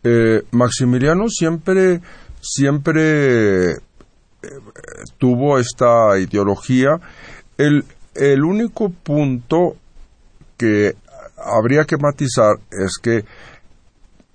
[0.02, 2.00] eh, Maximiliano siempre,
[2.40, 3.76] siempre eh,
[5.18, 7.00] tuvo esta ideología.
[7.56, 7.84] El,
[8.14, 9.76] el único punto
[10.56, 10.94] que
[11.36, 13.24] habría que matizar es que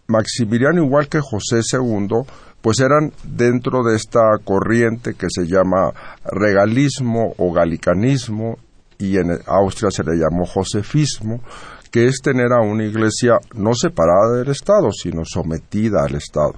[0.08, 2.26] Maximiliano, igual que José II,
[2.62, 5.92] pues eran dentro de esta corriente que se llama
[6.26, 8.58] regalismo o galicanismo
[8.98, 11.42] y en Austria se le llamó josefismo,
[11.90, 16.54] que es tener a una iglesia no separada del Estado, sino sometida al Estado.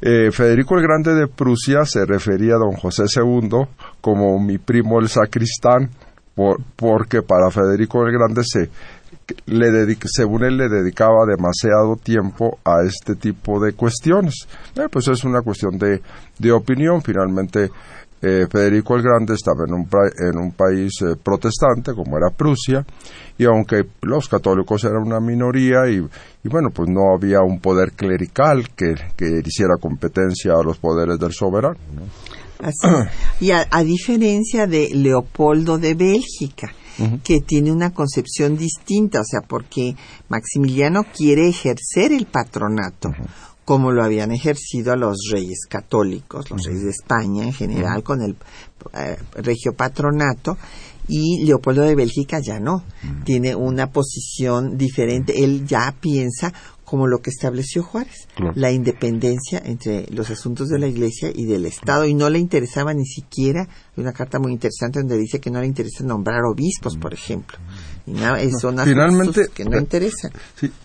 [0.00, 3.66] Eh, Federico el Grande de Prusia se refería a don José II
[4.00, 5.90] como mi primo el sacristán,
[6.76, 8.70] porque para Federico el Grande se
[9.46, 14.46] le según él le dedicaba demasiado tiempo a este tipo de cuestiones.
[14.76, 16.00] Eh, pues es una cuestión de,
[16.38, 17.02] de opinión.
[17.02, 17.70] Finalmente,
[18.22, 22.84] eh, Federico el Grande estaba en un, en un país eh, protestante como era Prusia
[23.38, 26.00] y aunque los católicos eran una minoría y,
[26.44, 31.32] bueno pues no había un poder clerical que, que hiciera competencia a los poderes del
[31.32, 31.78] soberano.
[33.40, 36.72] Y a, diferencia de Leopoldo de Bélgica,
[37.22, 39.94] que tiene una concepción distinta, o sea, porque
[40.28, 43.10] Maximiliano quiere ejercer el patronato.
[43.64, 48.20] como lo habían ejercido a los reyes católicos, los reyes de España en general, con
[48.20, 48.36] el
[48.94, 50.58] eh, regio patronato,
[51.06, 52.84] y Leopoldo de Bélgica ya no,
[53.24, 56.52] tiene una posición diferente, él ya piensa
[56.90, 58.26] como lo que estableció Juárez,
[58.56, 62.92] la independencia entre los asuntos de la Iglesia y del Estado, y no le interesaba
[62.92, 63.60] ni siquiera,
[63.96, 67.58] hay una carta muy interesante donde dice que no le interesa nombrar obispos, por ejemplo,
[68.06, 70.32] y nada, son finalmente, que no interesan.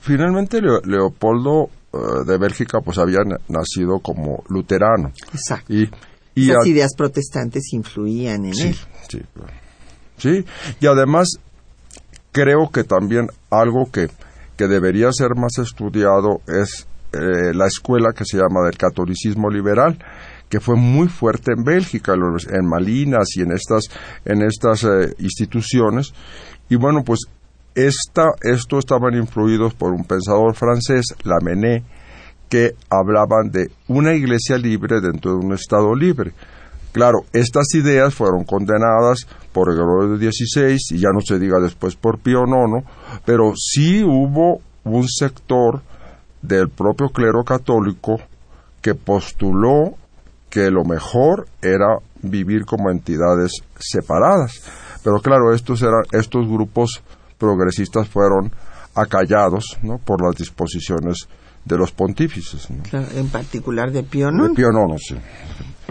[0.01, 5.11] finalmente Leopoldo eh, de Bélgica pues había nacido como luterano.
[5.33, 5.73] Exacto.
[5.73, 5.89] Y,
[6.35, 8.75] Las ideas protestantes influían en él.
[9.09, 9.21] Sí,
[10.17, 10.45] sí,
[10.79, 11.39] y además
[12.31, 14.09] creo que también algo que
[14.57, 19.97] que debería ser más estudiado es eh, la escuela que se llama del catolicismo liberal
[20.49, 23.85] que fue muy fuerte en Bélgica, en Malinas y en estas,
[24.25, 26.13] en estas eh, instituciones.
[26.69, 27.21] Y bueno, pues
[27.73, 31.83] esta, esto estaban influidos por un pensador francés, Lamennais,
[32.49, 36.33] que hablaban de una iglesia libre dentro de un Estado libre.
[36.95, 42.19] Claro, estas ideas fueron condenadas por Gregorio XVI y ya no se diga después por
[42.19, 42.87] Pío IX,
[43.25, 45.81] pero sí hubo un sector
[46.41, 48.21] del propio clero católico
[48.81, 49.95] que postuló
[50.49, 54.63] que lo mejor era vivir como entidades separadas.
[55.03, 57.03] Pero claro, estos, eran, estos grupos
[57.37, 58.53] progresistas fueron
[58.95, 59.97] acallados ¿no?
[59.97, 61.27] por las disposiciones
[61.65, 62.69] de los pontífices.
[62.69, 64.47] en particular de Pío IX.
[64.47, 65.15] De Pío IX, sí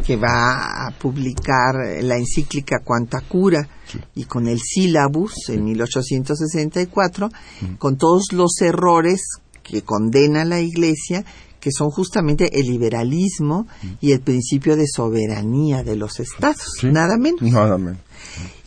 [0.04, 3.66] que va a publicar la encíclica Cuanta Cura
[4.14, 7.30] y con el sílabus en 1864,
[7.78, 9.22] con todos los errores
[9.62, 11.24] que condena la Iglesia,
[11.58, 13.66] que son justamente el liberalismo
[14.00, 17.40] y el principio de soberanía de los estados, nada menos.
[17.40, 18.00] Nada menos.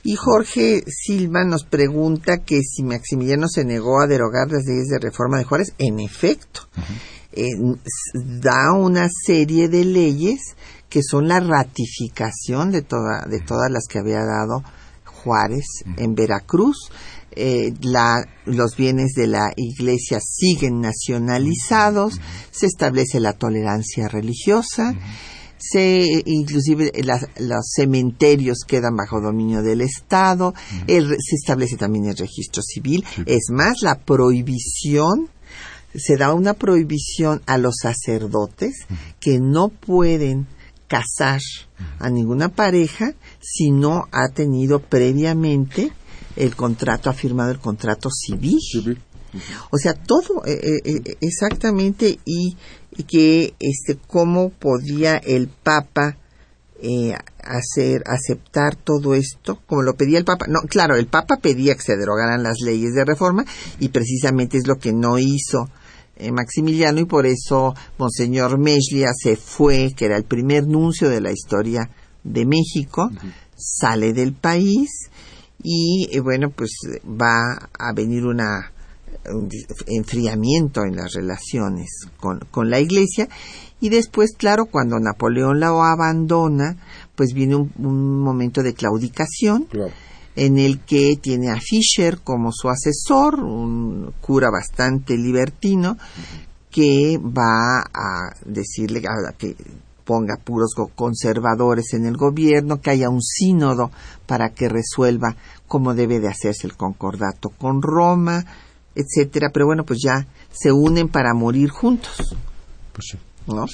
[0.03, 4.99] Y Jorge Silva nos pregunta que si Maximiliano se negó a derogar las leyes de
[4.99, 6.61] reforma de Juárez, en efecto,
[7.33, 7.45] eh,
[8.13, 10.55] da una serie de leyes
[10.89, 14.63] que son la ratificación de, toda, de todas las que había dado
[15.05, 15.65] Juárez
[15.97, 16.89] en Veracruz.
[17.31, 22.19] Eh, la, los bienes de la iglesia siguen nacionalizados,
[22.49, 24.95] se establece la tolerancia religiosa,
[25.59, 26.91] se inclusive
[27.37, 30.55] los cementerios quedan bajo dominio del Estado,
[30.87, 35.29] se establece también el registro civil, es más, la prohibición
[35.93, 38.85] se da una prohibición a los sacerdotes
[39.19, 40.47] que no pueden
[40.87, 41.41] casar
[41.99, 45.91] a ninguna pareja si no ha tenido previamente
[46.35, 48.99] el contrato, ha firmado el contrato civil.
[49.71, 52.55] O sea, todo eh, eh, eh, exactamente y,
[52.95, 56.17] y, que este cómo podía el Papa
[57.43, 60.45] hacer aceptar todo esto como lo pedía el Papa.
[60.47, 63.45] No, claro, el Papa pedía que se derogaran las leyes de reforma
[63.79, 65.69] y precisamente es lo que no hizo
[66.31, 71.31] Maximiliano y por eso Monseñor Meslia se fue, que era el primer nuncio de la
[71.31, 71.89] historia
[72.23, 73.09] de México,
[73.55, 74.89] sale del país
[75.63, 76.71] y bueno, pues
[77.05, 78.71] va a venir una
[79.33, 79.49] un
[79.87, 83.27] enfriamiento en las relaciones con, con la iglesia.
[83.79, 86.77] Y después, claro, cuando Napoleón la abandona,
[87.15, 89.67] pues viene un, momento de claudicación
[90.37, 95.97] en el que tiene a Fischer como su asesor, un cura bastante libertino,
[96.69, 99.01] que va a decirle
[99.39, 99.55] que
[100.05, 103.89] ponga puros conservadores en el gobierno, que haya un sínodo
[104.27, 105.35] para que resuelva
[105.67, 108.45] cómo debe de hacerse el concordato con Roma,
[108.93, 112.35] etcétera, pero bueno, pues ya se unen para morir juntos.
[112.93, 113.17] Pues sí.
[113.47, 113.65] ¿No?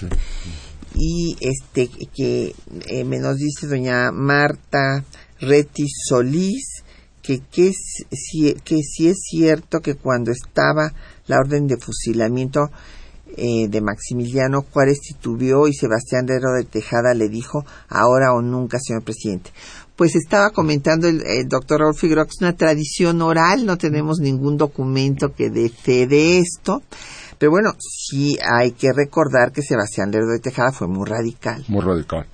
[0.95, 2.55] Y este que
[2.87, 5.03] eh, me nos dice doña Marta
[6.07, 6.83] Solís
[7.21, 10.91] que que, si, que si es cierto que cuando estaba
[11.27, 12.69] la orden de fusilamiento
[13.35, 18.77] eh, de Maximiliano Juárez titubeó y Sebastián Herrero de Tejada le dijo ahora o nunca,
[18.79, 19.51] señor presidente
[19.95, 25.49] pues estaba comentando el, doctor que es una tradición oral, no tenemos ningún documento que
[25.49, 26.81] dé fe de esto,
[27.37, 31.63] pero bueno, sí hay que recordar que Sebastián Lerdo de Tejada fue muy radical.
[31.67, 32.27] Muy radical.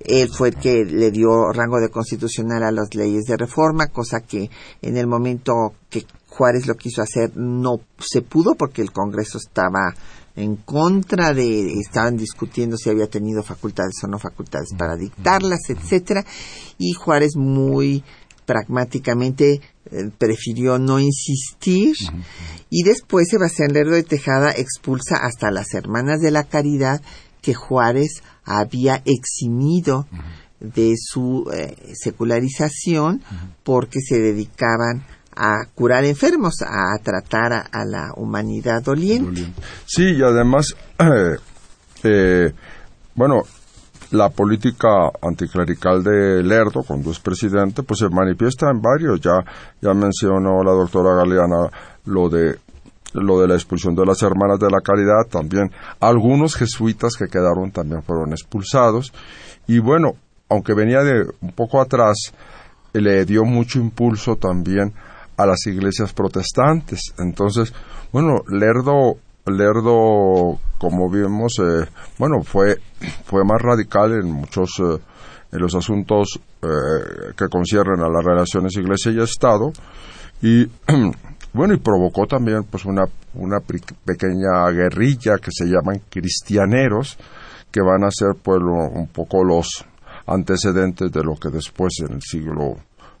[0.00, 4.20] Él fue el que le dio rango de constitucional a las leyes de reforma, cosa
[4.20, 4.50] que
[4.82, 9.94] en el momento que Juárez lo quiso hacer no se pudo porque el Congreso estaba
[10.36, 16.24] en contra de, estaban discutiendo si había tenido facultades o no facultades para dictarlas, etcétera,
[16.78, 18.02] y Juárez muy
[18.46, 19.60] pragmáticamente
[19.92, 21.94] eh, prefirió no insistir.
[22.68, 27.00] Y después Sebastián Lerdo de Tejada expulsa hasta las hermanas de la caridad
[27.42, 28.22] que Juárez
[28.58, 30.06] había eximido
[30.60, 33.22] de su eh, secularización
[33.62, 35.02] porque se dedicaban
[35.34, 39.46] a curar enfermos, a tratar a, la humanidad doliente.
[39.86, 41.36] Sí, y además, eh,
[42.02, 42.52] eh,
[43.14, 43.42] bueno,
[44.10, 44.88] la política
[45.22, 49.20] anticlerical de Lerdo, cuando es presidente, pues se manifiesta en varios.
[49.20, 49.44] Ya,
[49.80, 51.70] ya mencionó la doctora Galeana
[52.06, 52.58] lo de
[53.12, 57.70] lo de la expulsión de las hermanas de la caridad, también algunos jesuitas que quedaron
[57.70, 59.12] también fueron expulsados.
[59.66, 60.14] Y bueno,
[60.48, 62.32] aunque venía de un poco atrás,
[62.92, 64.92] le dio mucho impulso también
[65.36, 67.14] a las iglesias protestantes.
[67.18, 67.72] Entonces,
[68.12, 71.86] bueno, Lerdo, Lerdo, como vimos, eh,
[72.18, 72.76] bueno, fue,
[73.24, 74.98] fue más radical en muchos, eh,
[75.52, 79.72] en los asuntos eh, que conciernen a las relaciones iglesia y Estado,
[80.42, 80.66] y
[81.52, 87.18] bueno, y provocó también pues una, una pequeña guerrilla que se llaman cristianeros,
[87.70, 89.84] que van a ser pues un poco los
[90.26, 92.76] antecedentes de lo que después en el siglo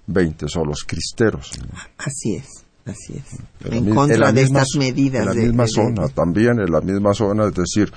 [0.06, 1.52] 20 son los cristeros.
[1.98, 2.64] Así es.
[2.86, 3.72] Así es.
[3.72, 5.26] En, contra de estas medidas.
[5.26, 7.92] En la misma zona, también en la misma zona, es decir,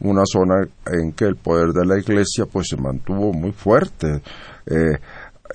[0.00, 4.22] una zona en que el poder de la Iglesia pues se mantuvo muy fuerte.
[4.66, 4.98] Eh,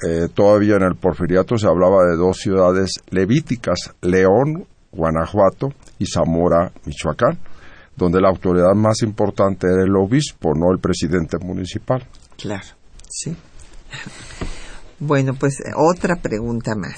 [0.02, 5.70] eh, todavía en el Porfiriato se hablaba de dos ciudades levíticas, León, Guanajuato
[6.00, 7.38] y Zamora, Michoacán,
[7.96, 12.08] donde la autoridad más importante era el obispo, no el presidente municipal.
[12.38, 12.68] Claro,
[13.10, 13.36] sí.
[15.00, 16.96] Bueno, pues otra pregunta más.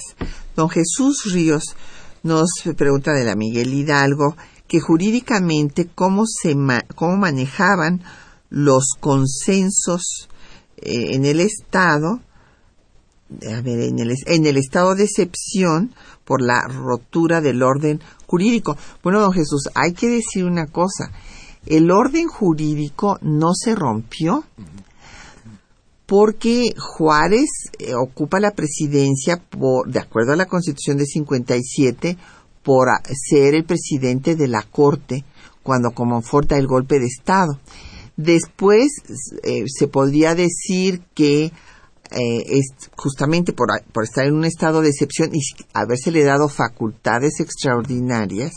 [0.55, 1.75] Don Jesús Ríos
[2.23, 4.35] nos pregunta de la Miguel Hidalgo
[4.67, 6.55] que jurídicamente cómo se
[6.95, 8.01] cómo manejaban
[8.49, 10.29] los consensos
[10.77, 12.19] eh, en el estado
[13.47, 18.77] a ver, en el, en el estado de excepción por la rotura del orden jurídico.
[19.03, 21.11] Bueno, don Jesús, hay que decir una cosa.
[21.65, 24.43] El orden jurídico no se rompió
[26.05, 32.17] porque Juárez eh, ocupa la presidencia por, de acuerdo a la Constitución de 57
[32.63, 35.23] por ser el presidente de la Corte
[35.63, 37.59] cuando conforta el golpe de Estado.
[38.17, 38.87] Después
[39.43, 41.51] eh, se podría decir que
[42.11, 45.39] eh, es justamente por, por, estar en un estado de excepción y
[45.73, 48.51] habérsele dado facultades extraordinarias,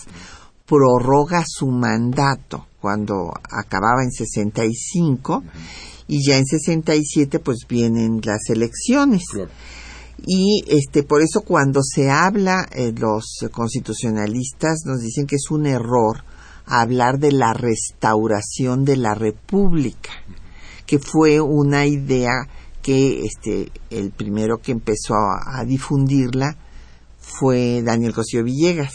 [0.66, 5.42] prorroga su mandato cuando acababa en 65
[6.06, 9.24] y ya en 67 pues vienen las elecciones.
[10.26, 15.66] Y este por eso cuando se habla eh, los constitucionalistas nos dicen que es un
[15.66, 16.24] error
[16.66, 20.10] hablar de la restauración de la República,
[20.86, 22.48] que fue una idea
[22.88, 26.56] que este, el primero que empezó a, difundirla
[27.18, 28.94] fue Daniel Cosío Villegas.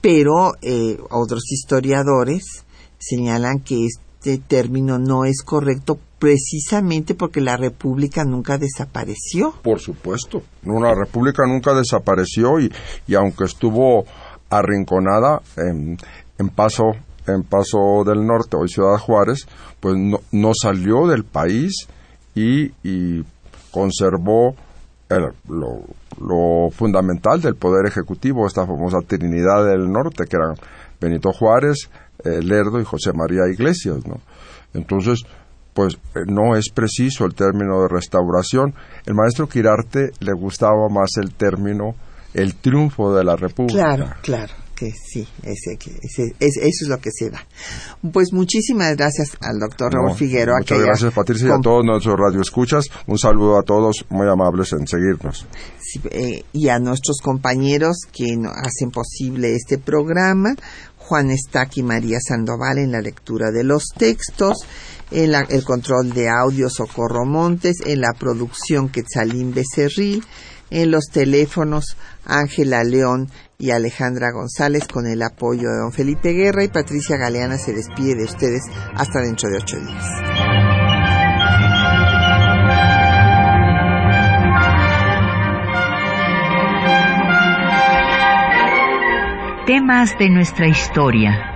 [0.00, 2.64] Pero eh, otros historiadores
[2.98, 9.54] señalan que este término no es correcto precisamente porque la república nunca desapareció.
[9.62, 12.72] Por supuesto, una república nunca desapareció y,
[13.06, 14.04] y aunque estuvo
[14.50, 15.96] arrinconada en,
[16.38, 16.86] en paso
[17.28, 19.46] en Paso del Norte, hoy Ciudad Juárez,
[19.80, 21.88] pues no, no salió del país
[22.36, 23.24] y, y
[23.72, 24.54] conservó
[25.48, 25.82] lo,
[26.20, 30.54] lo, fundamental del Poder Ejecutivo, esta famosa Trinidad del Norte, que eran
[31.00, 31.90] Benito Juárez,
[32.24, 34.20] eh, Lerdo y José María Iglesias, ¿no?
[34.74, 35.24] Entonces,
[35.72, 38.74] pues eh, no es preciso el término de restauración.
[39.06, 41.94] El maestro Quirarte le gustaba más el término
[42.34, 43.78] el triunfo de la República.
[43.78, 47.44] Claro, claro, que sí, ese, ese, eso es lo que se da.
[48.12, 50.58] Pues muchísimas gracias al doctor Raúl Figueroa.
[50.58, 52.84] Muchas gracias, Patricia, y a todos nuestros radioescuchas.
[53.06, 55.46] Un saludo a todos, muy amables en seguirnos.
[56.10, 60.54] Eh, y a nuestros compañeros que hacen posible este programa.
[60.98, 64.66] Juan Estac y María Sandoval en la lectura de los textos,
[65.12, 70.24] en el control de audio Socorro Montes, en la producción Quetzalín Becerril,
[70.70, 76.64] en los teléfonos Ángela León y Alejandra González con el apoyo de don Felipe Guerra
[76.64, 78.62] y Patricia Galeana se despide de ustedes
[78.94, 80.04] hasta dentro de ocho días.
[89.66, 91.55] Temas de nuestra historia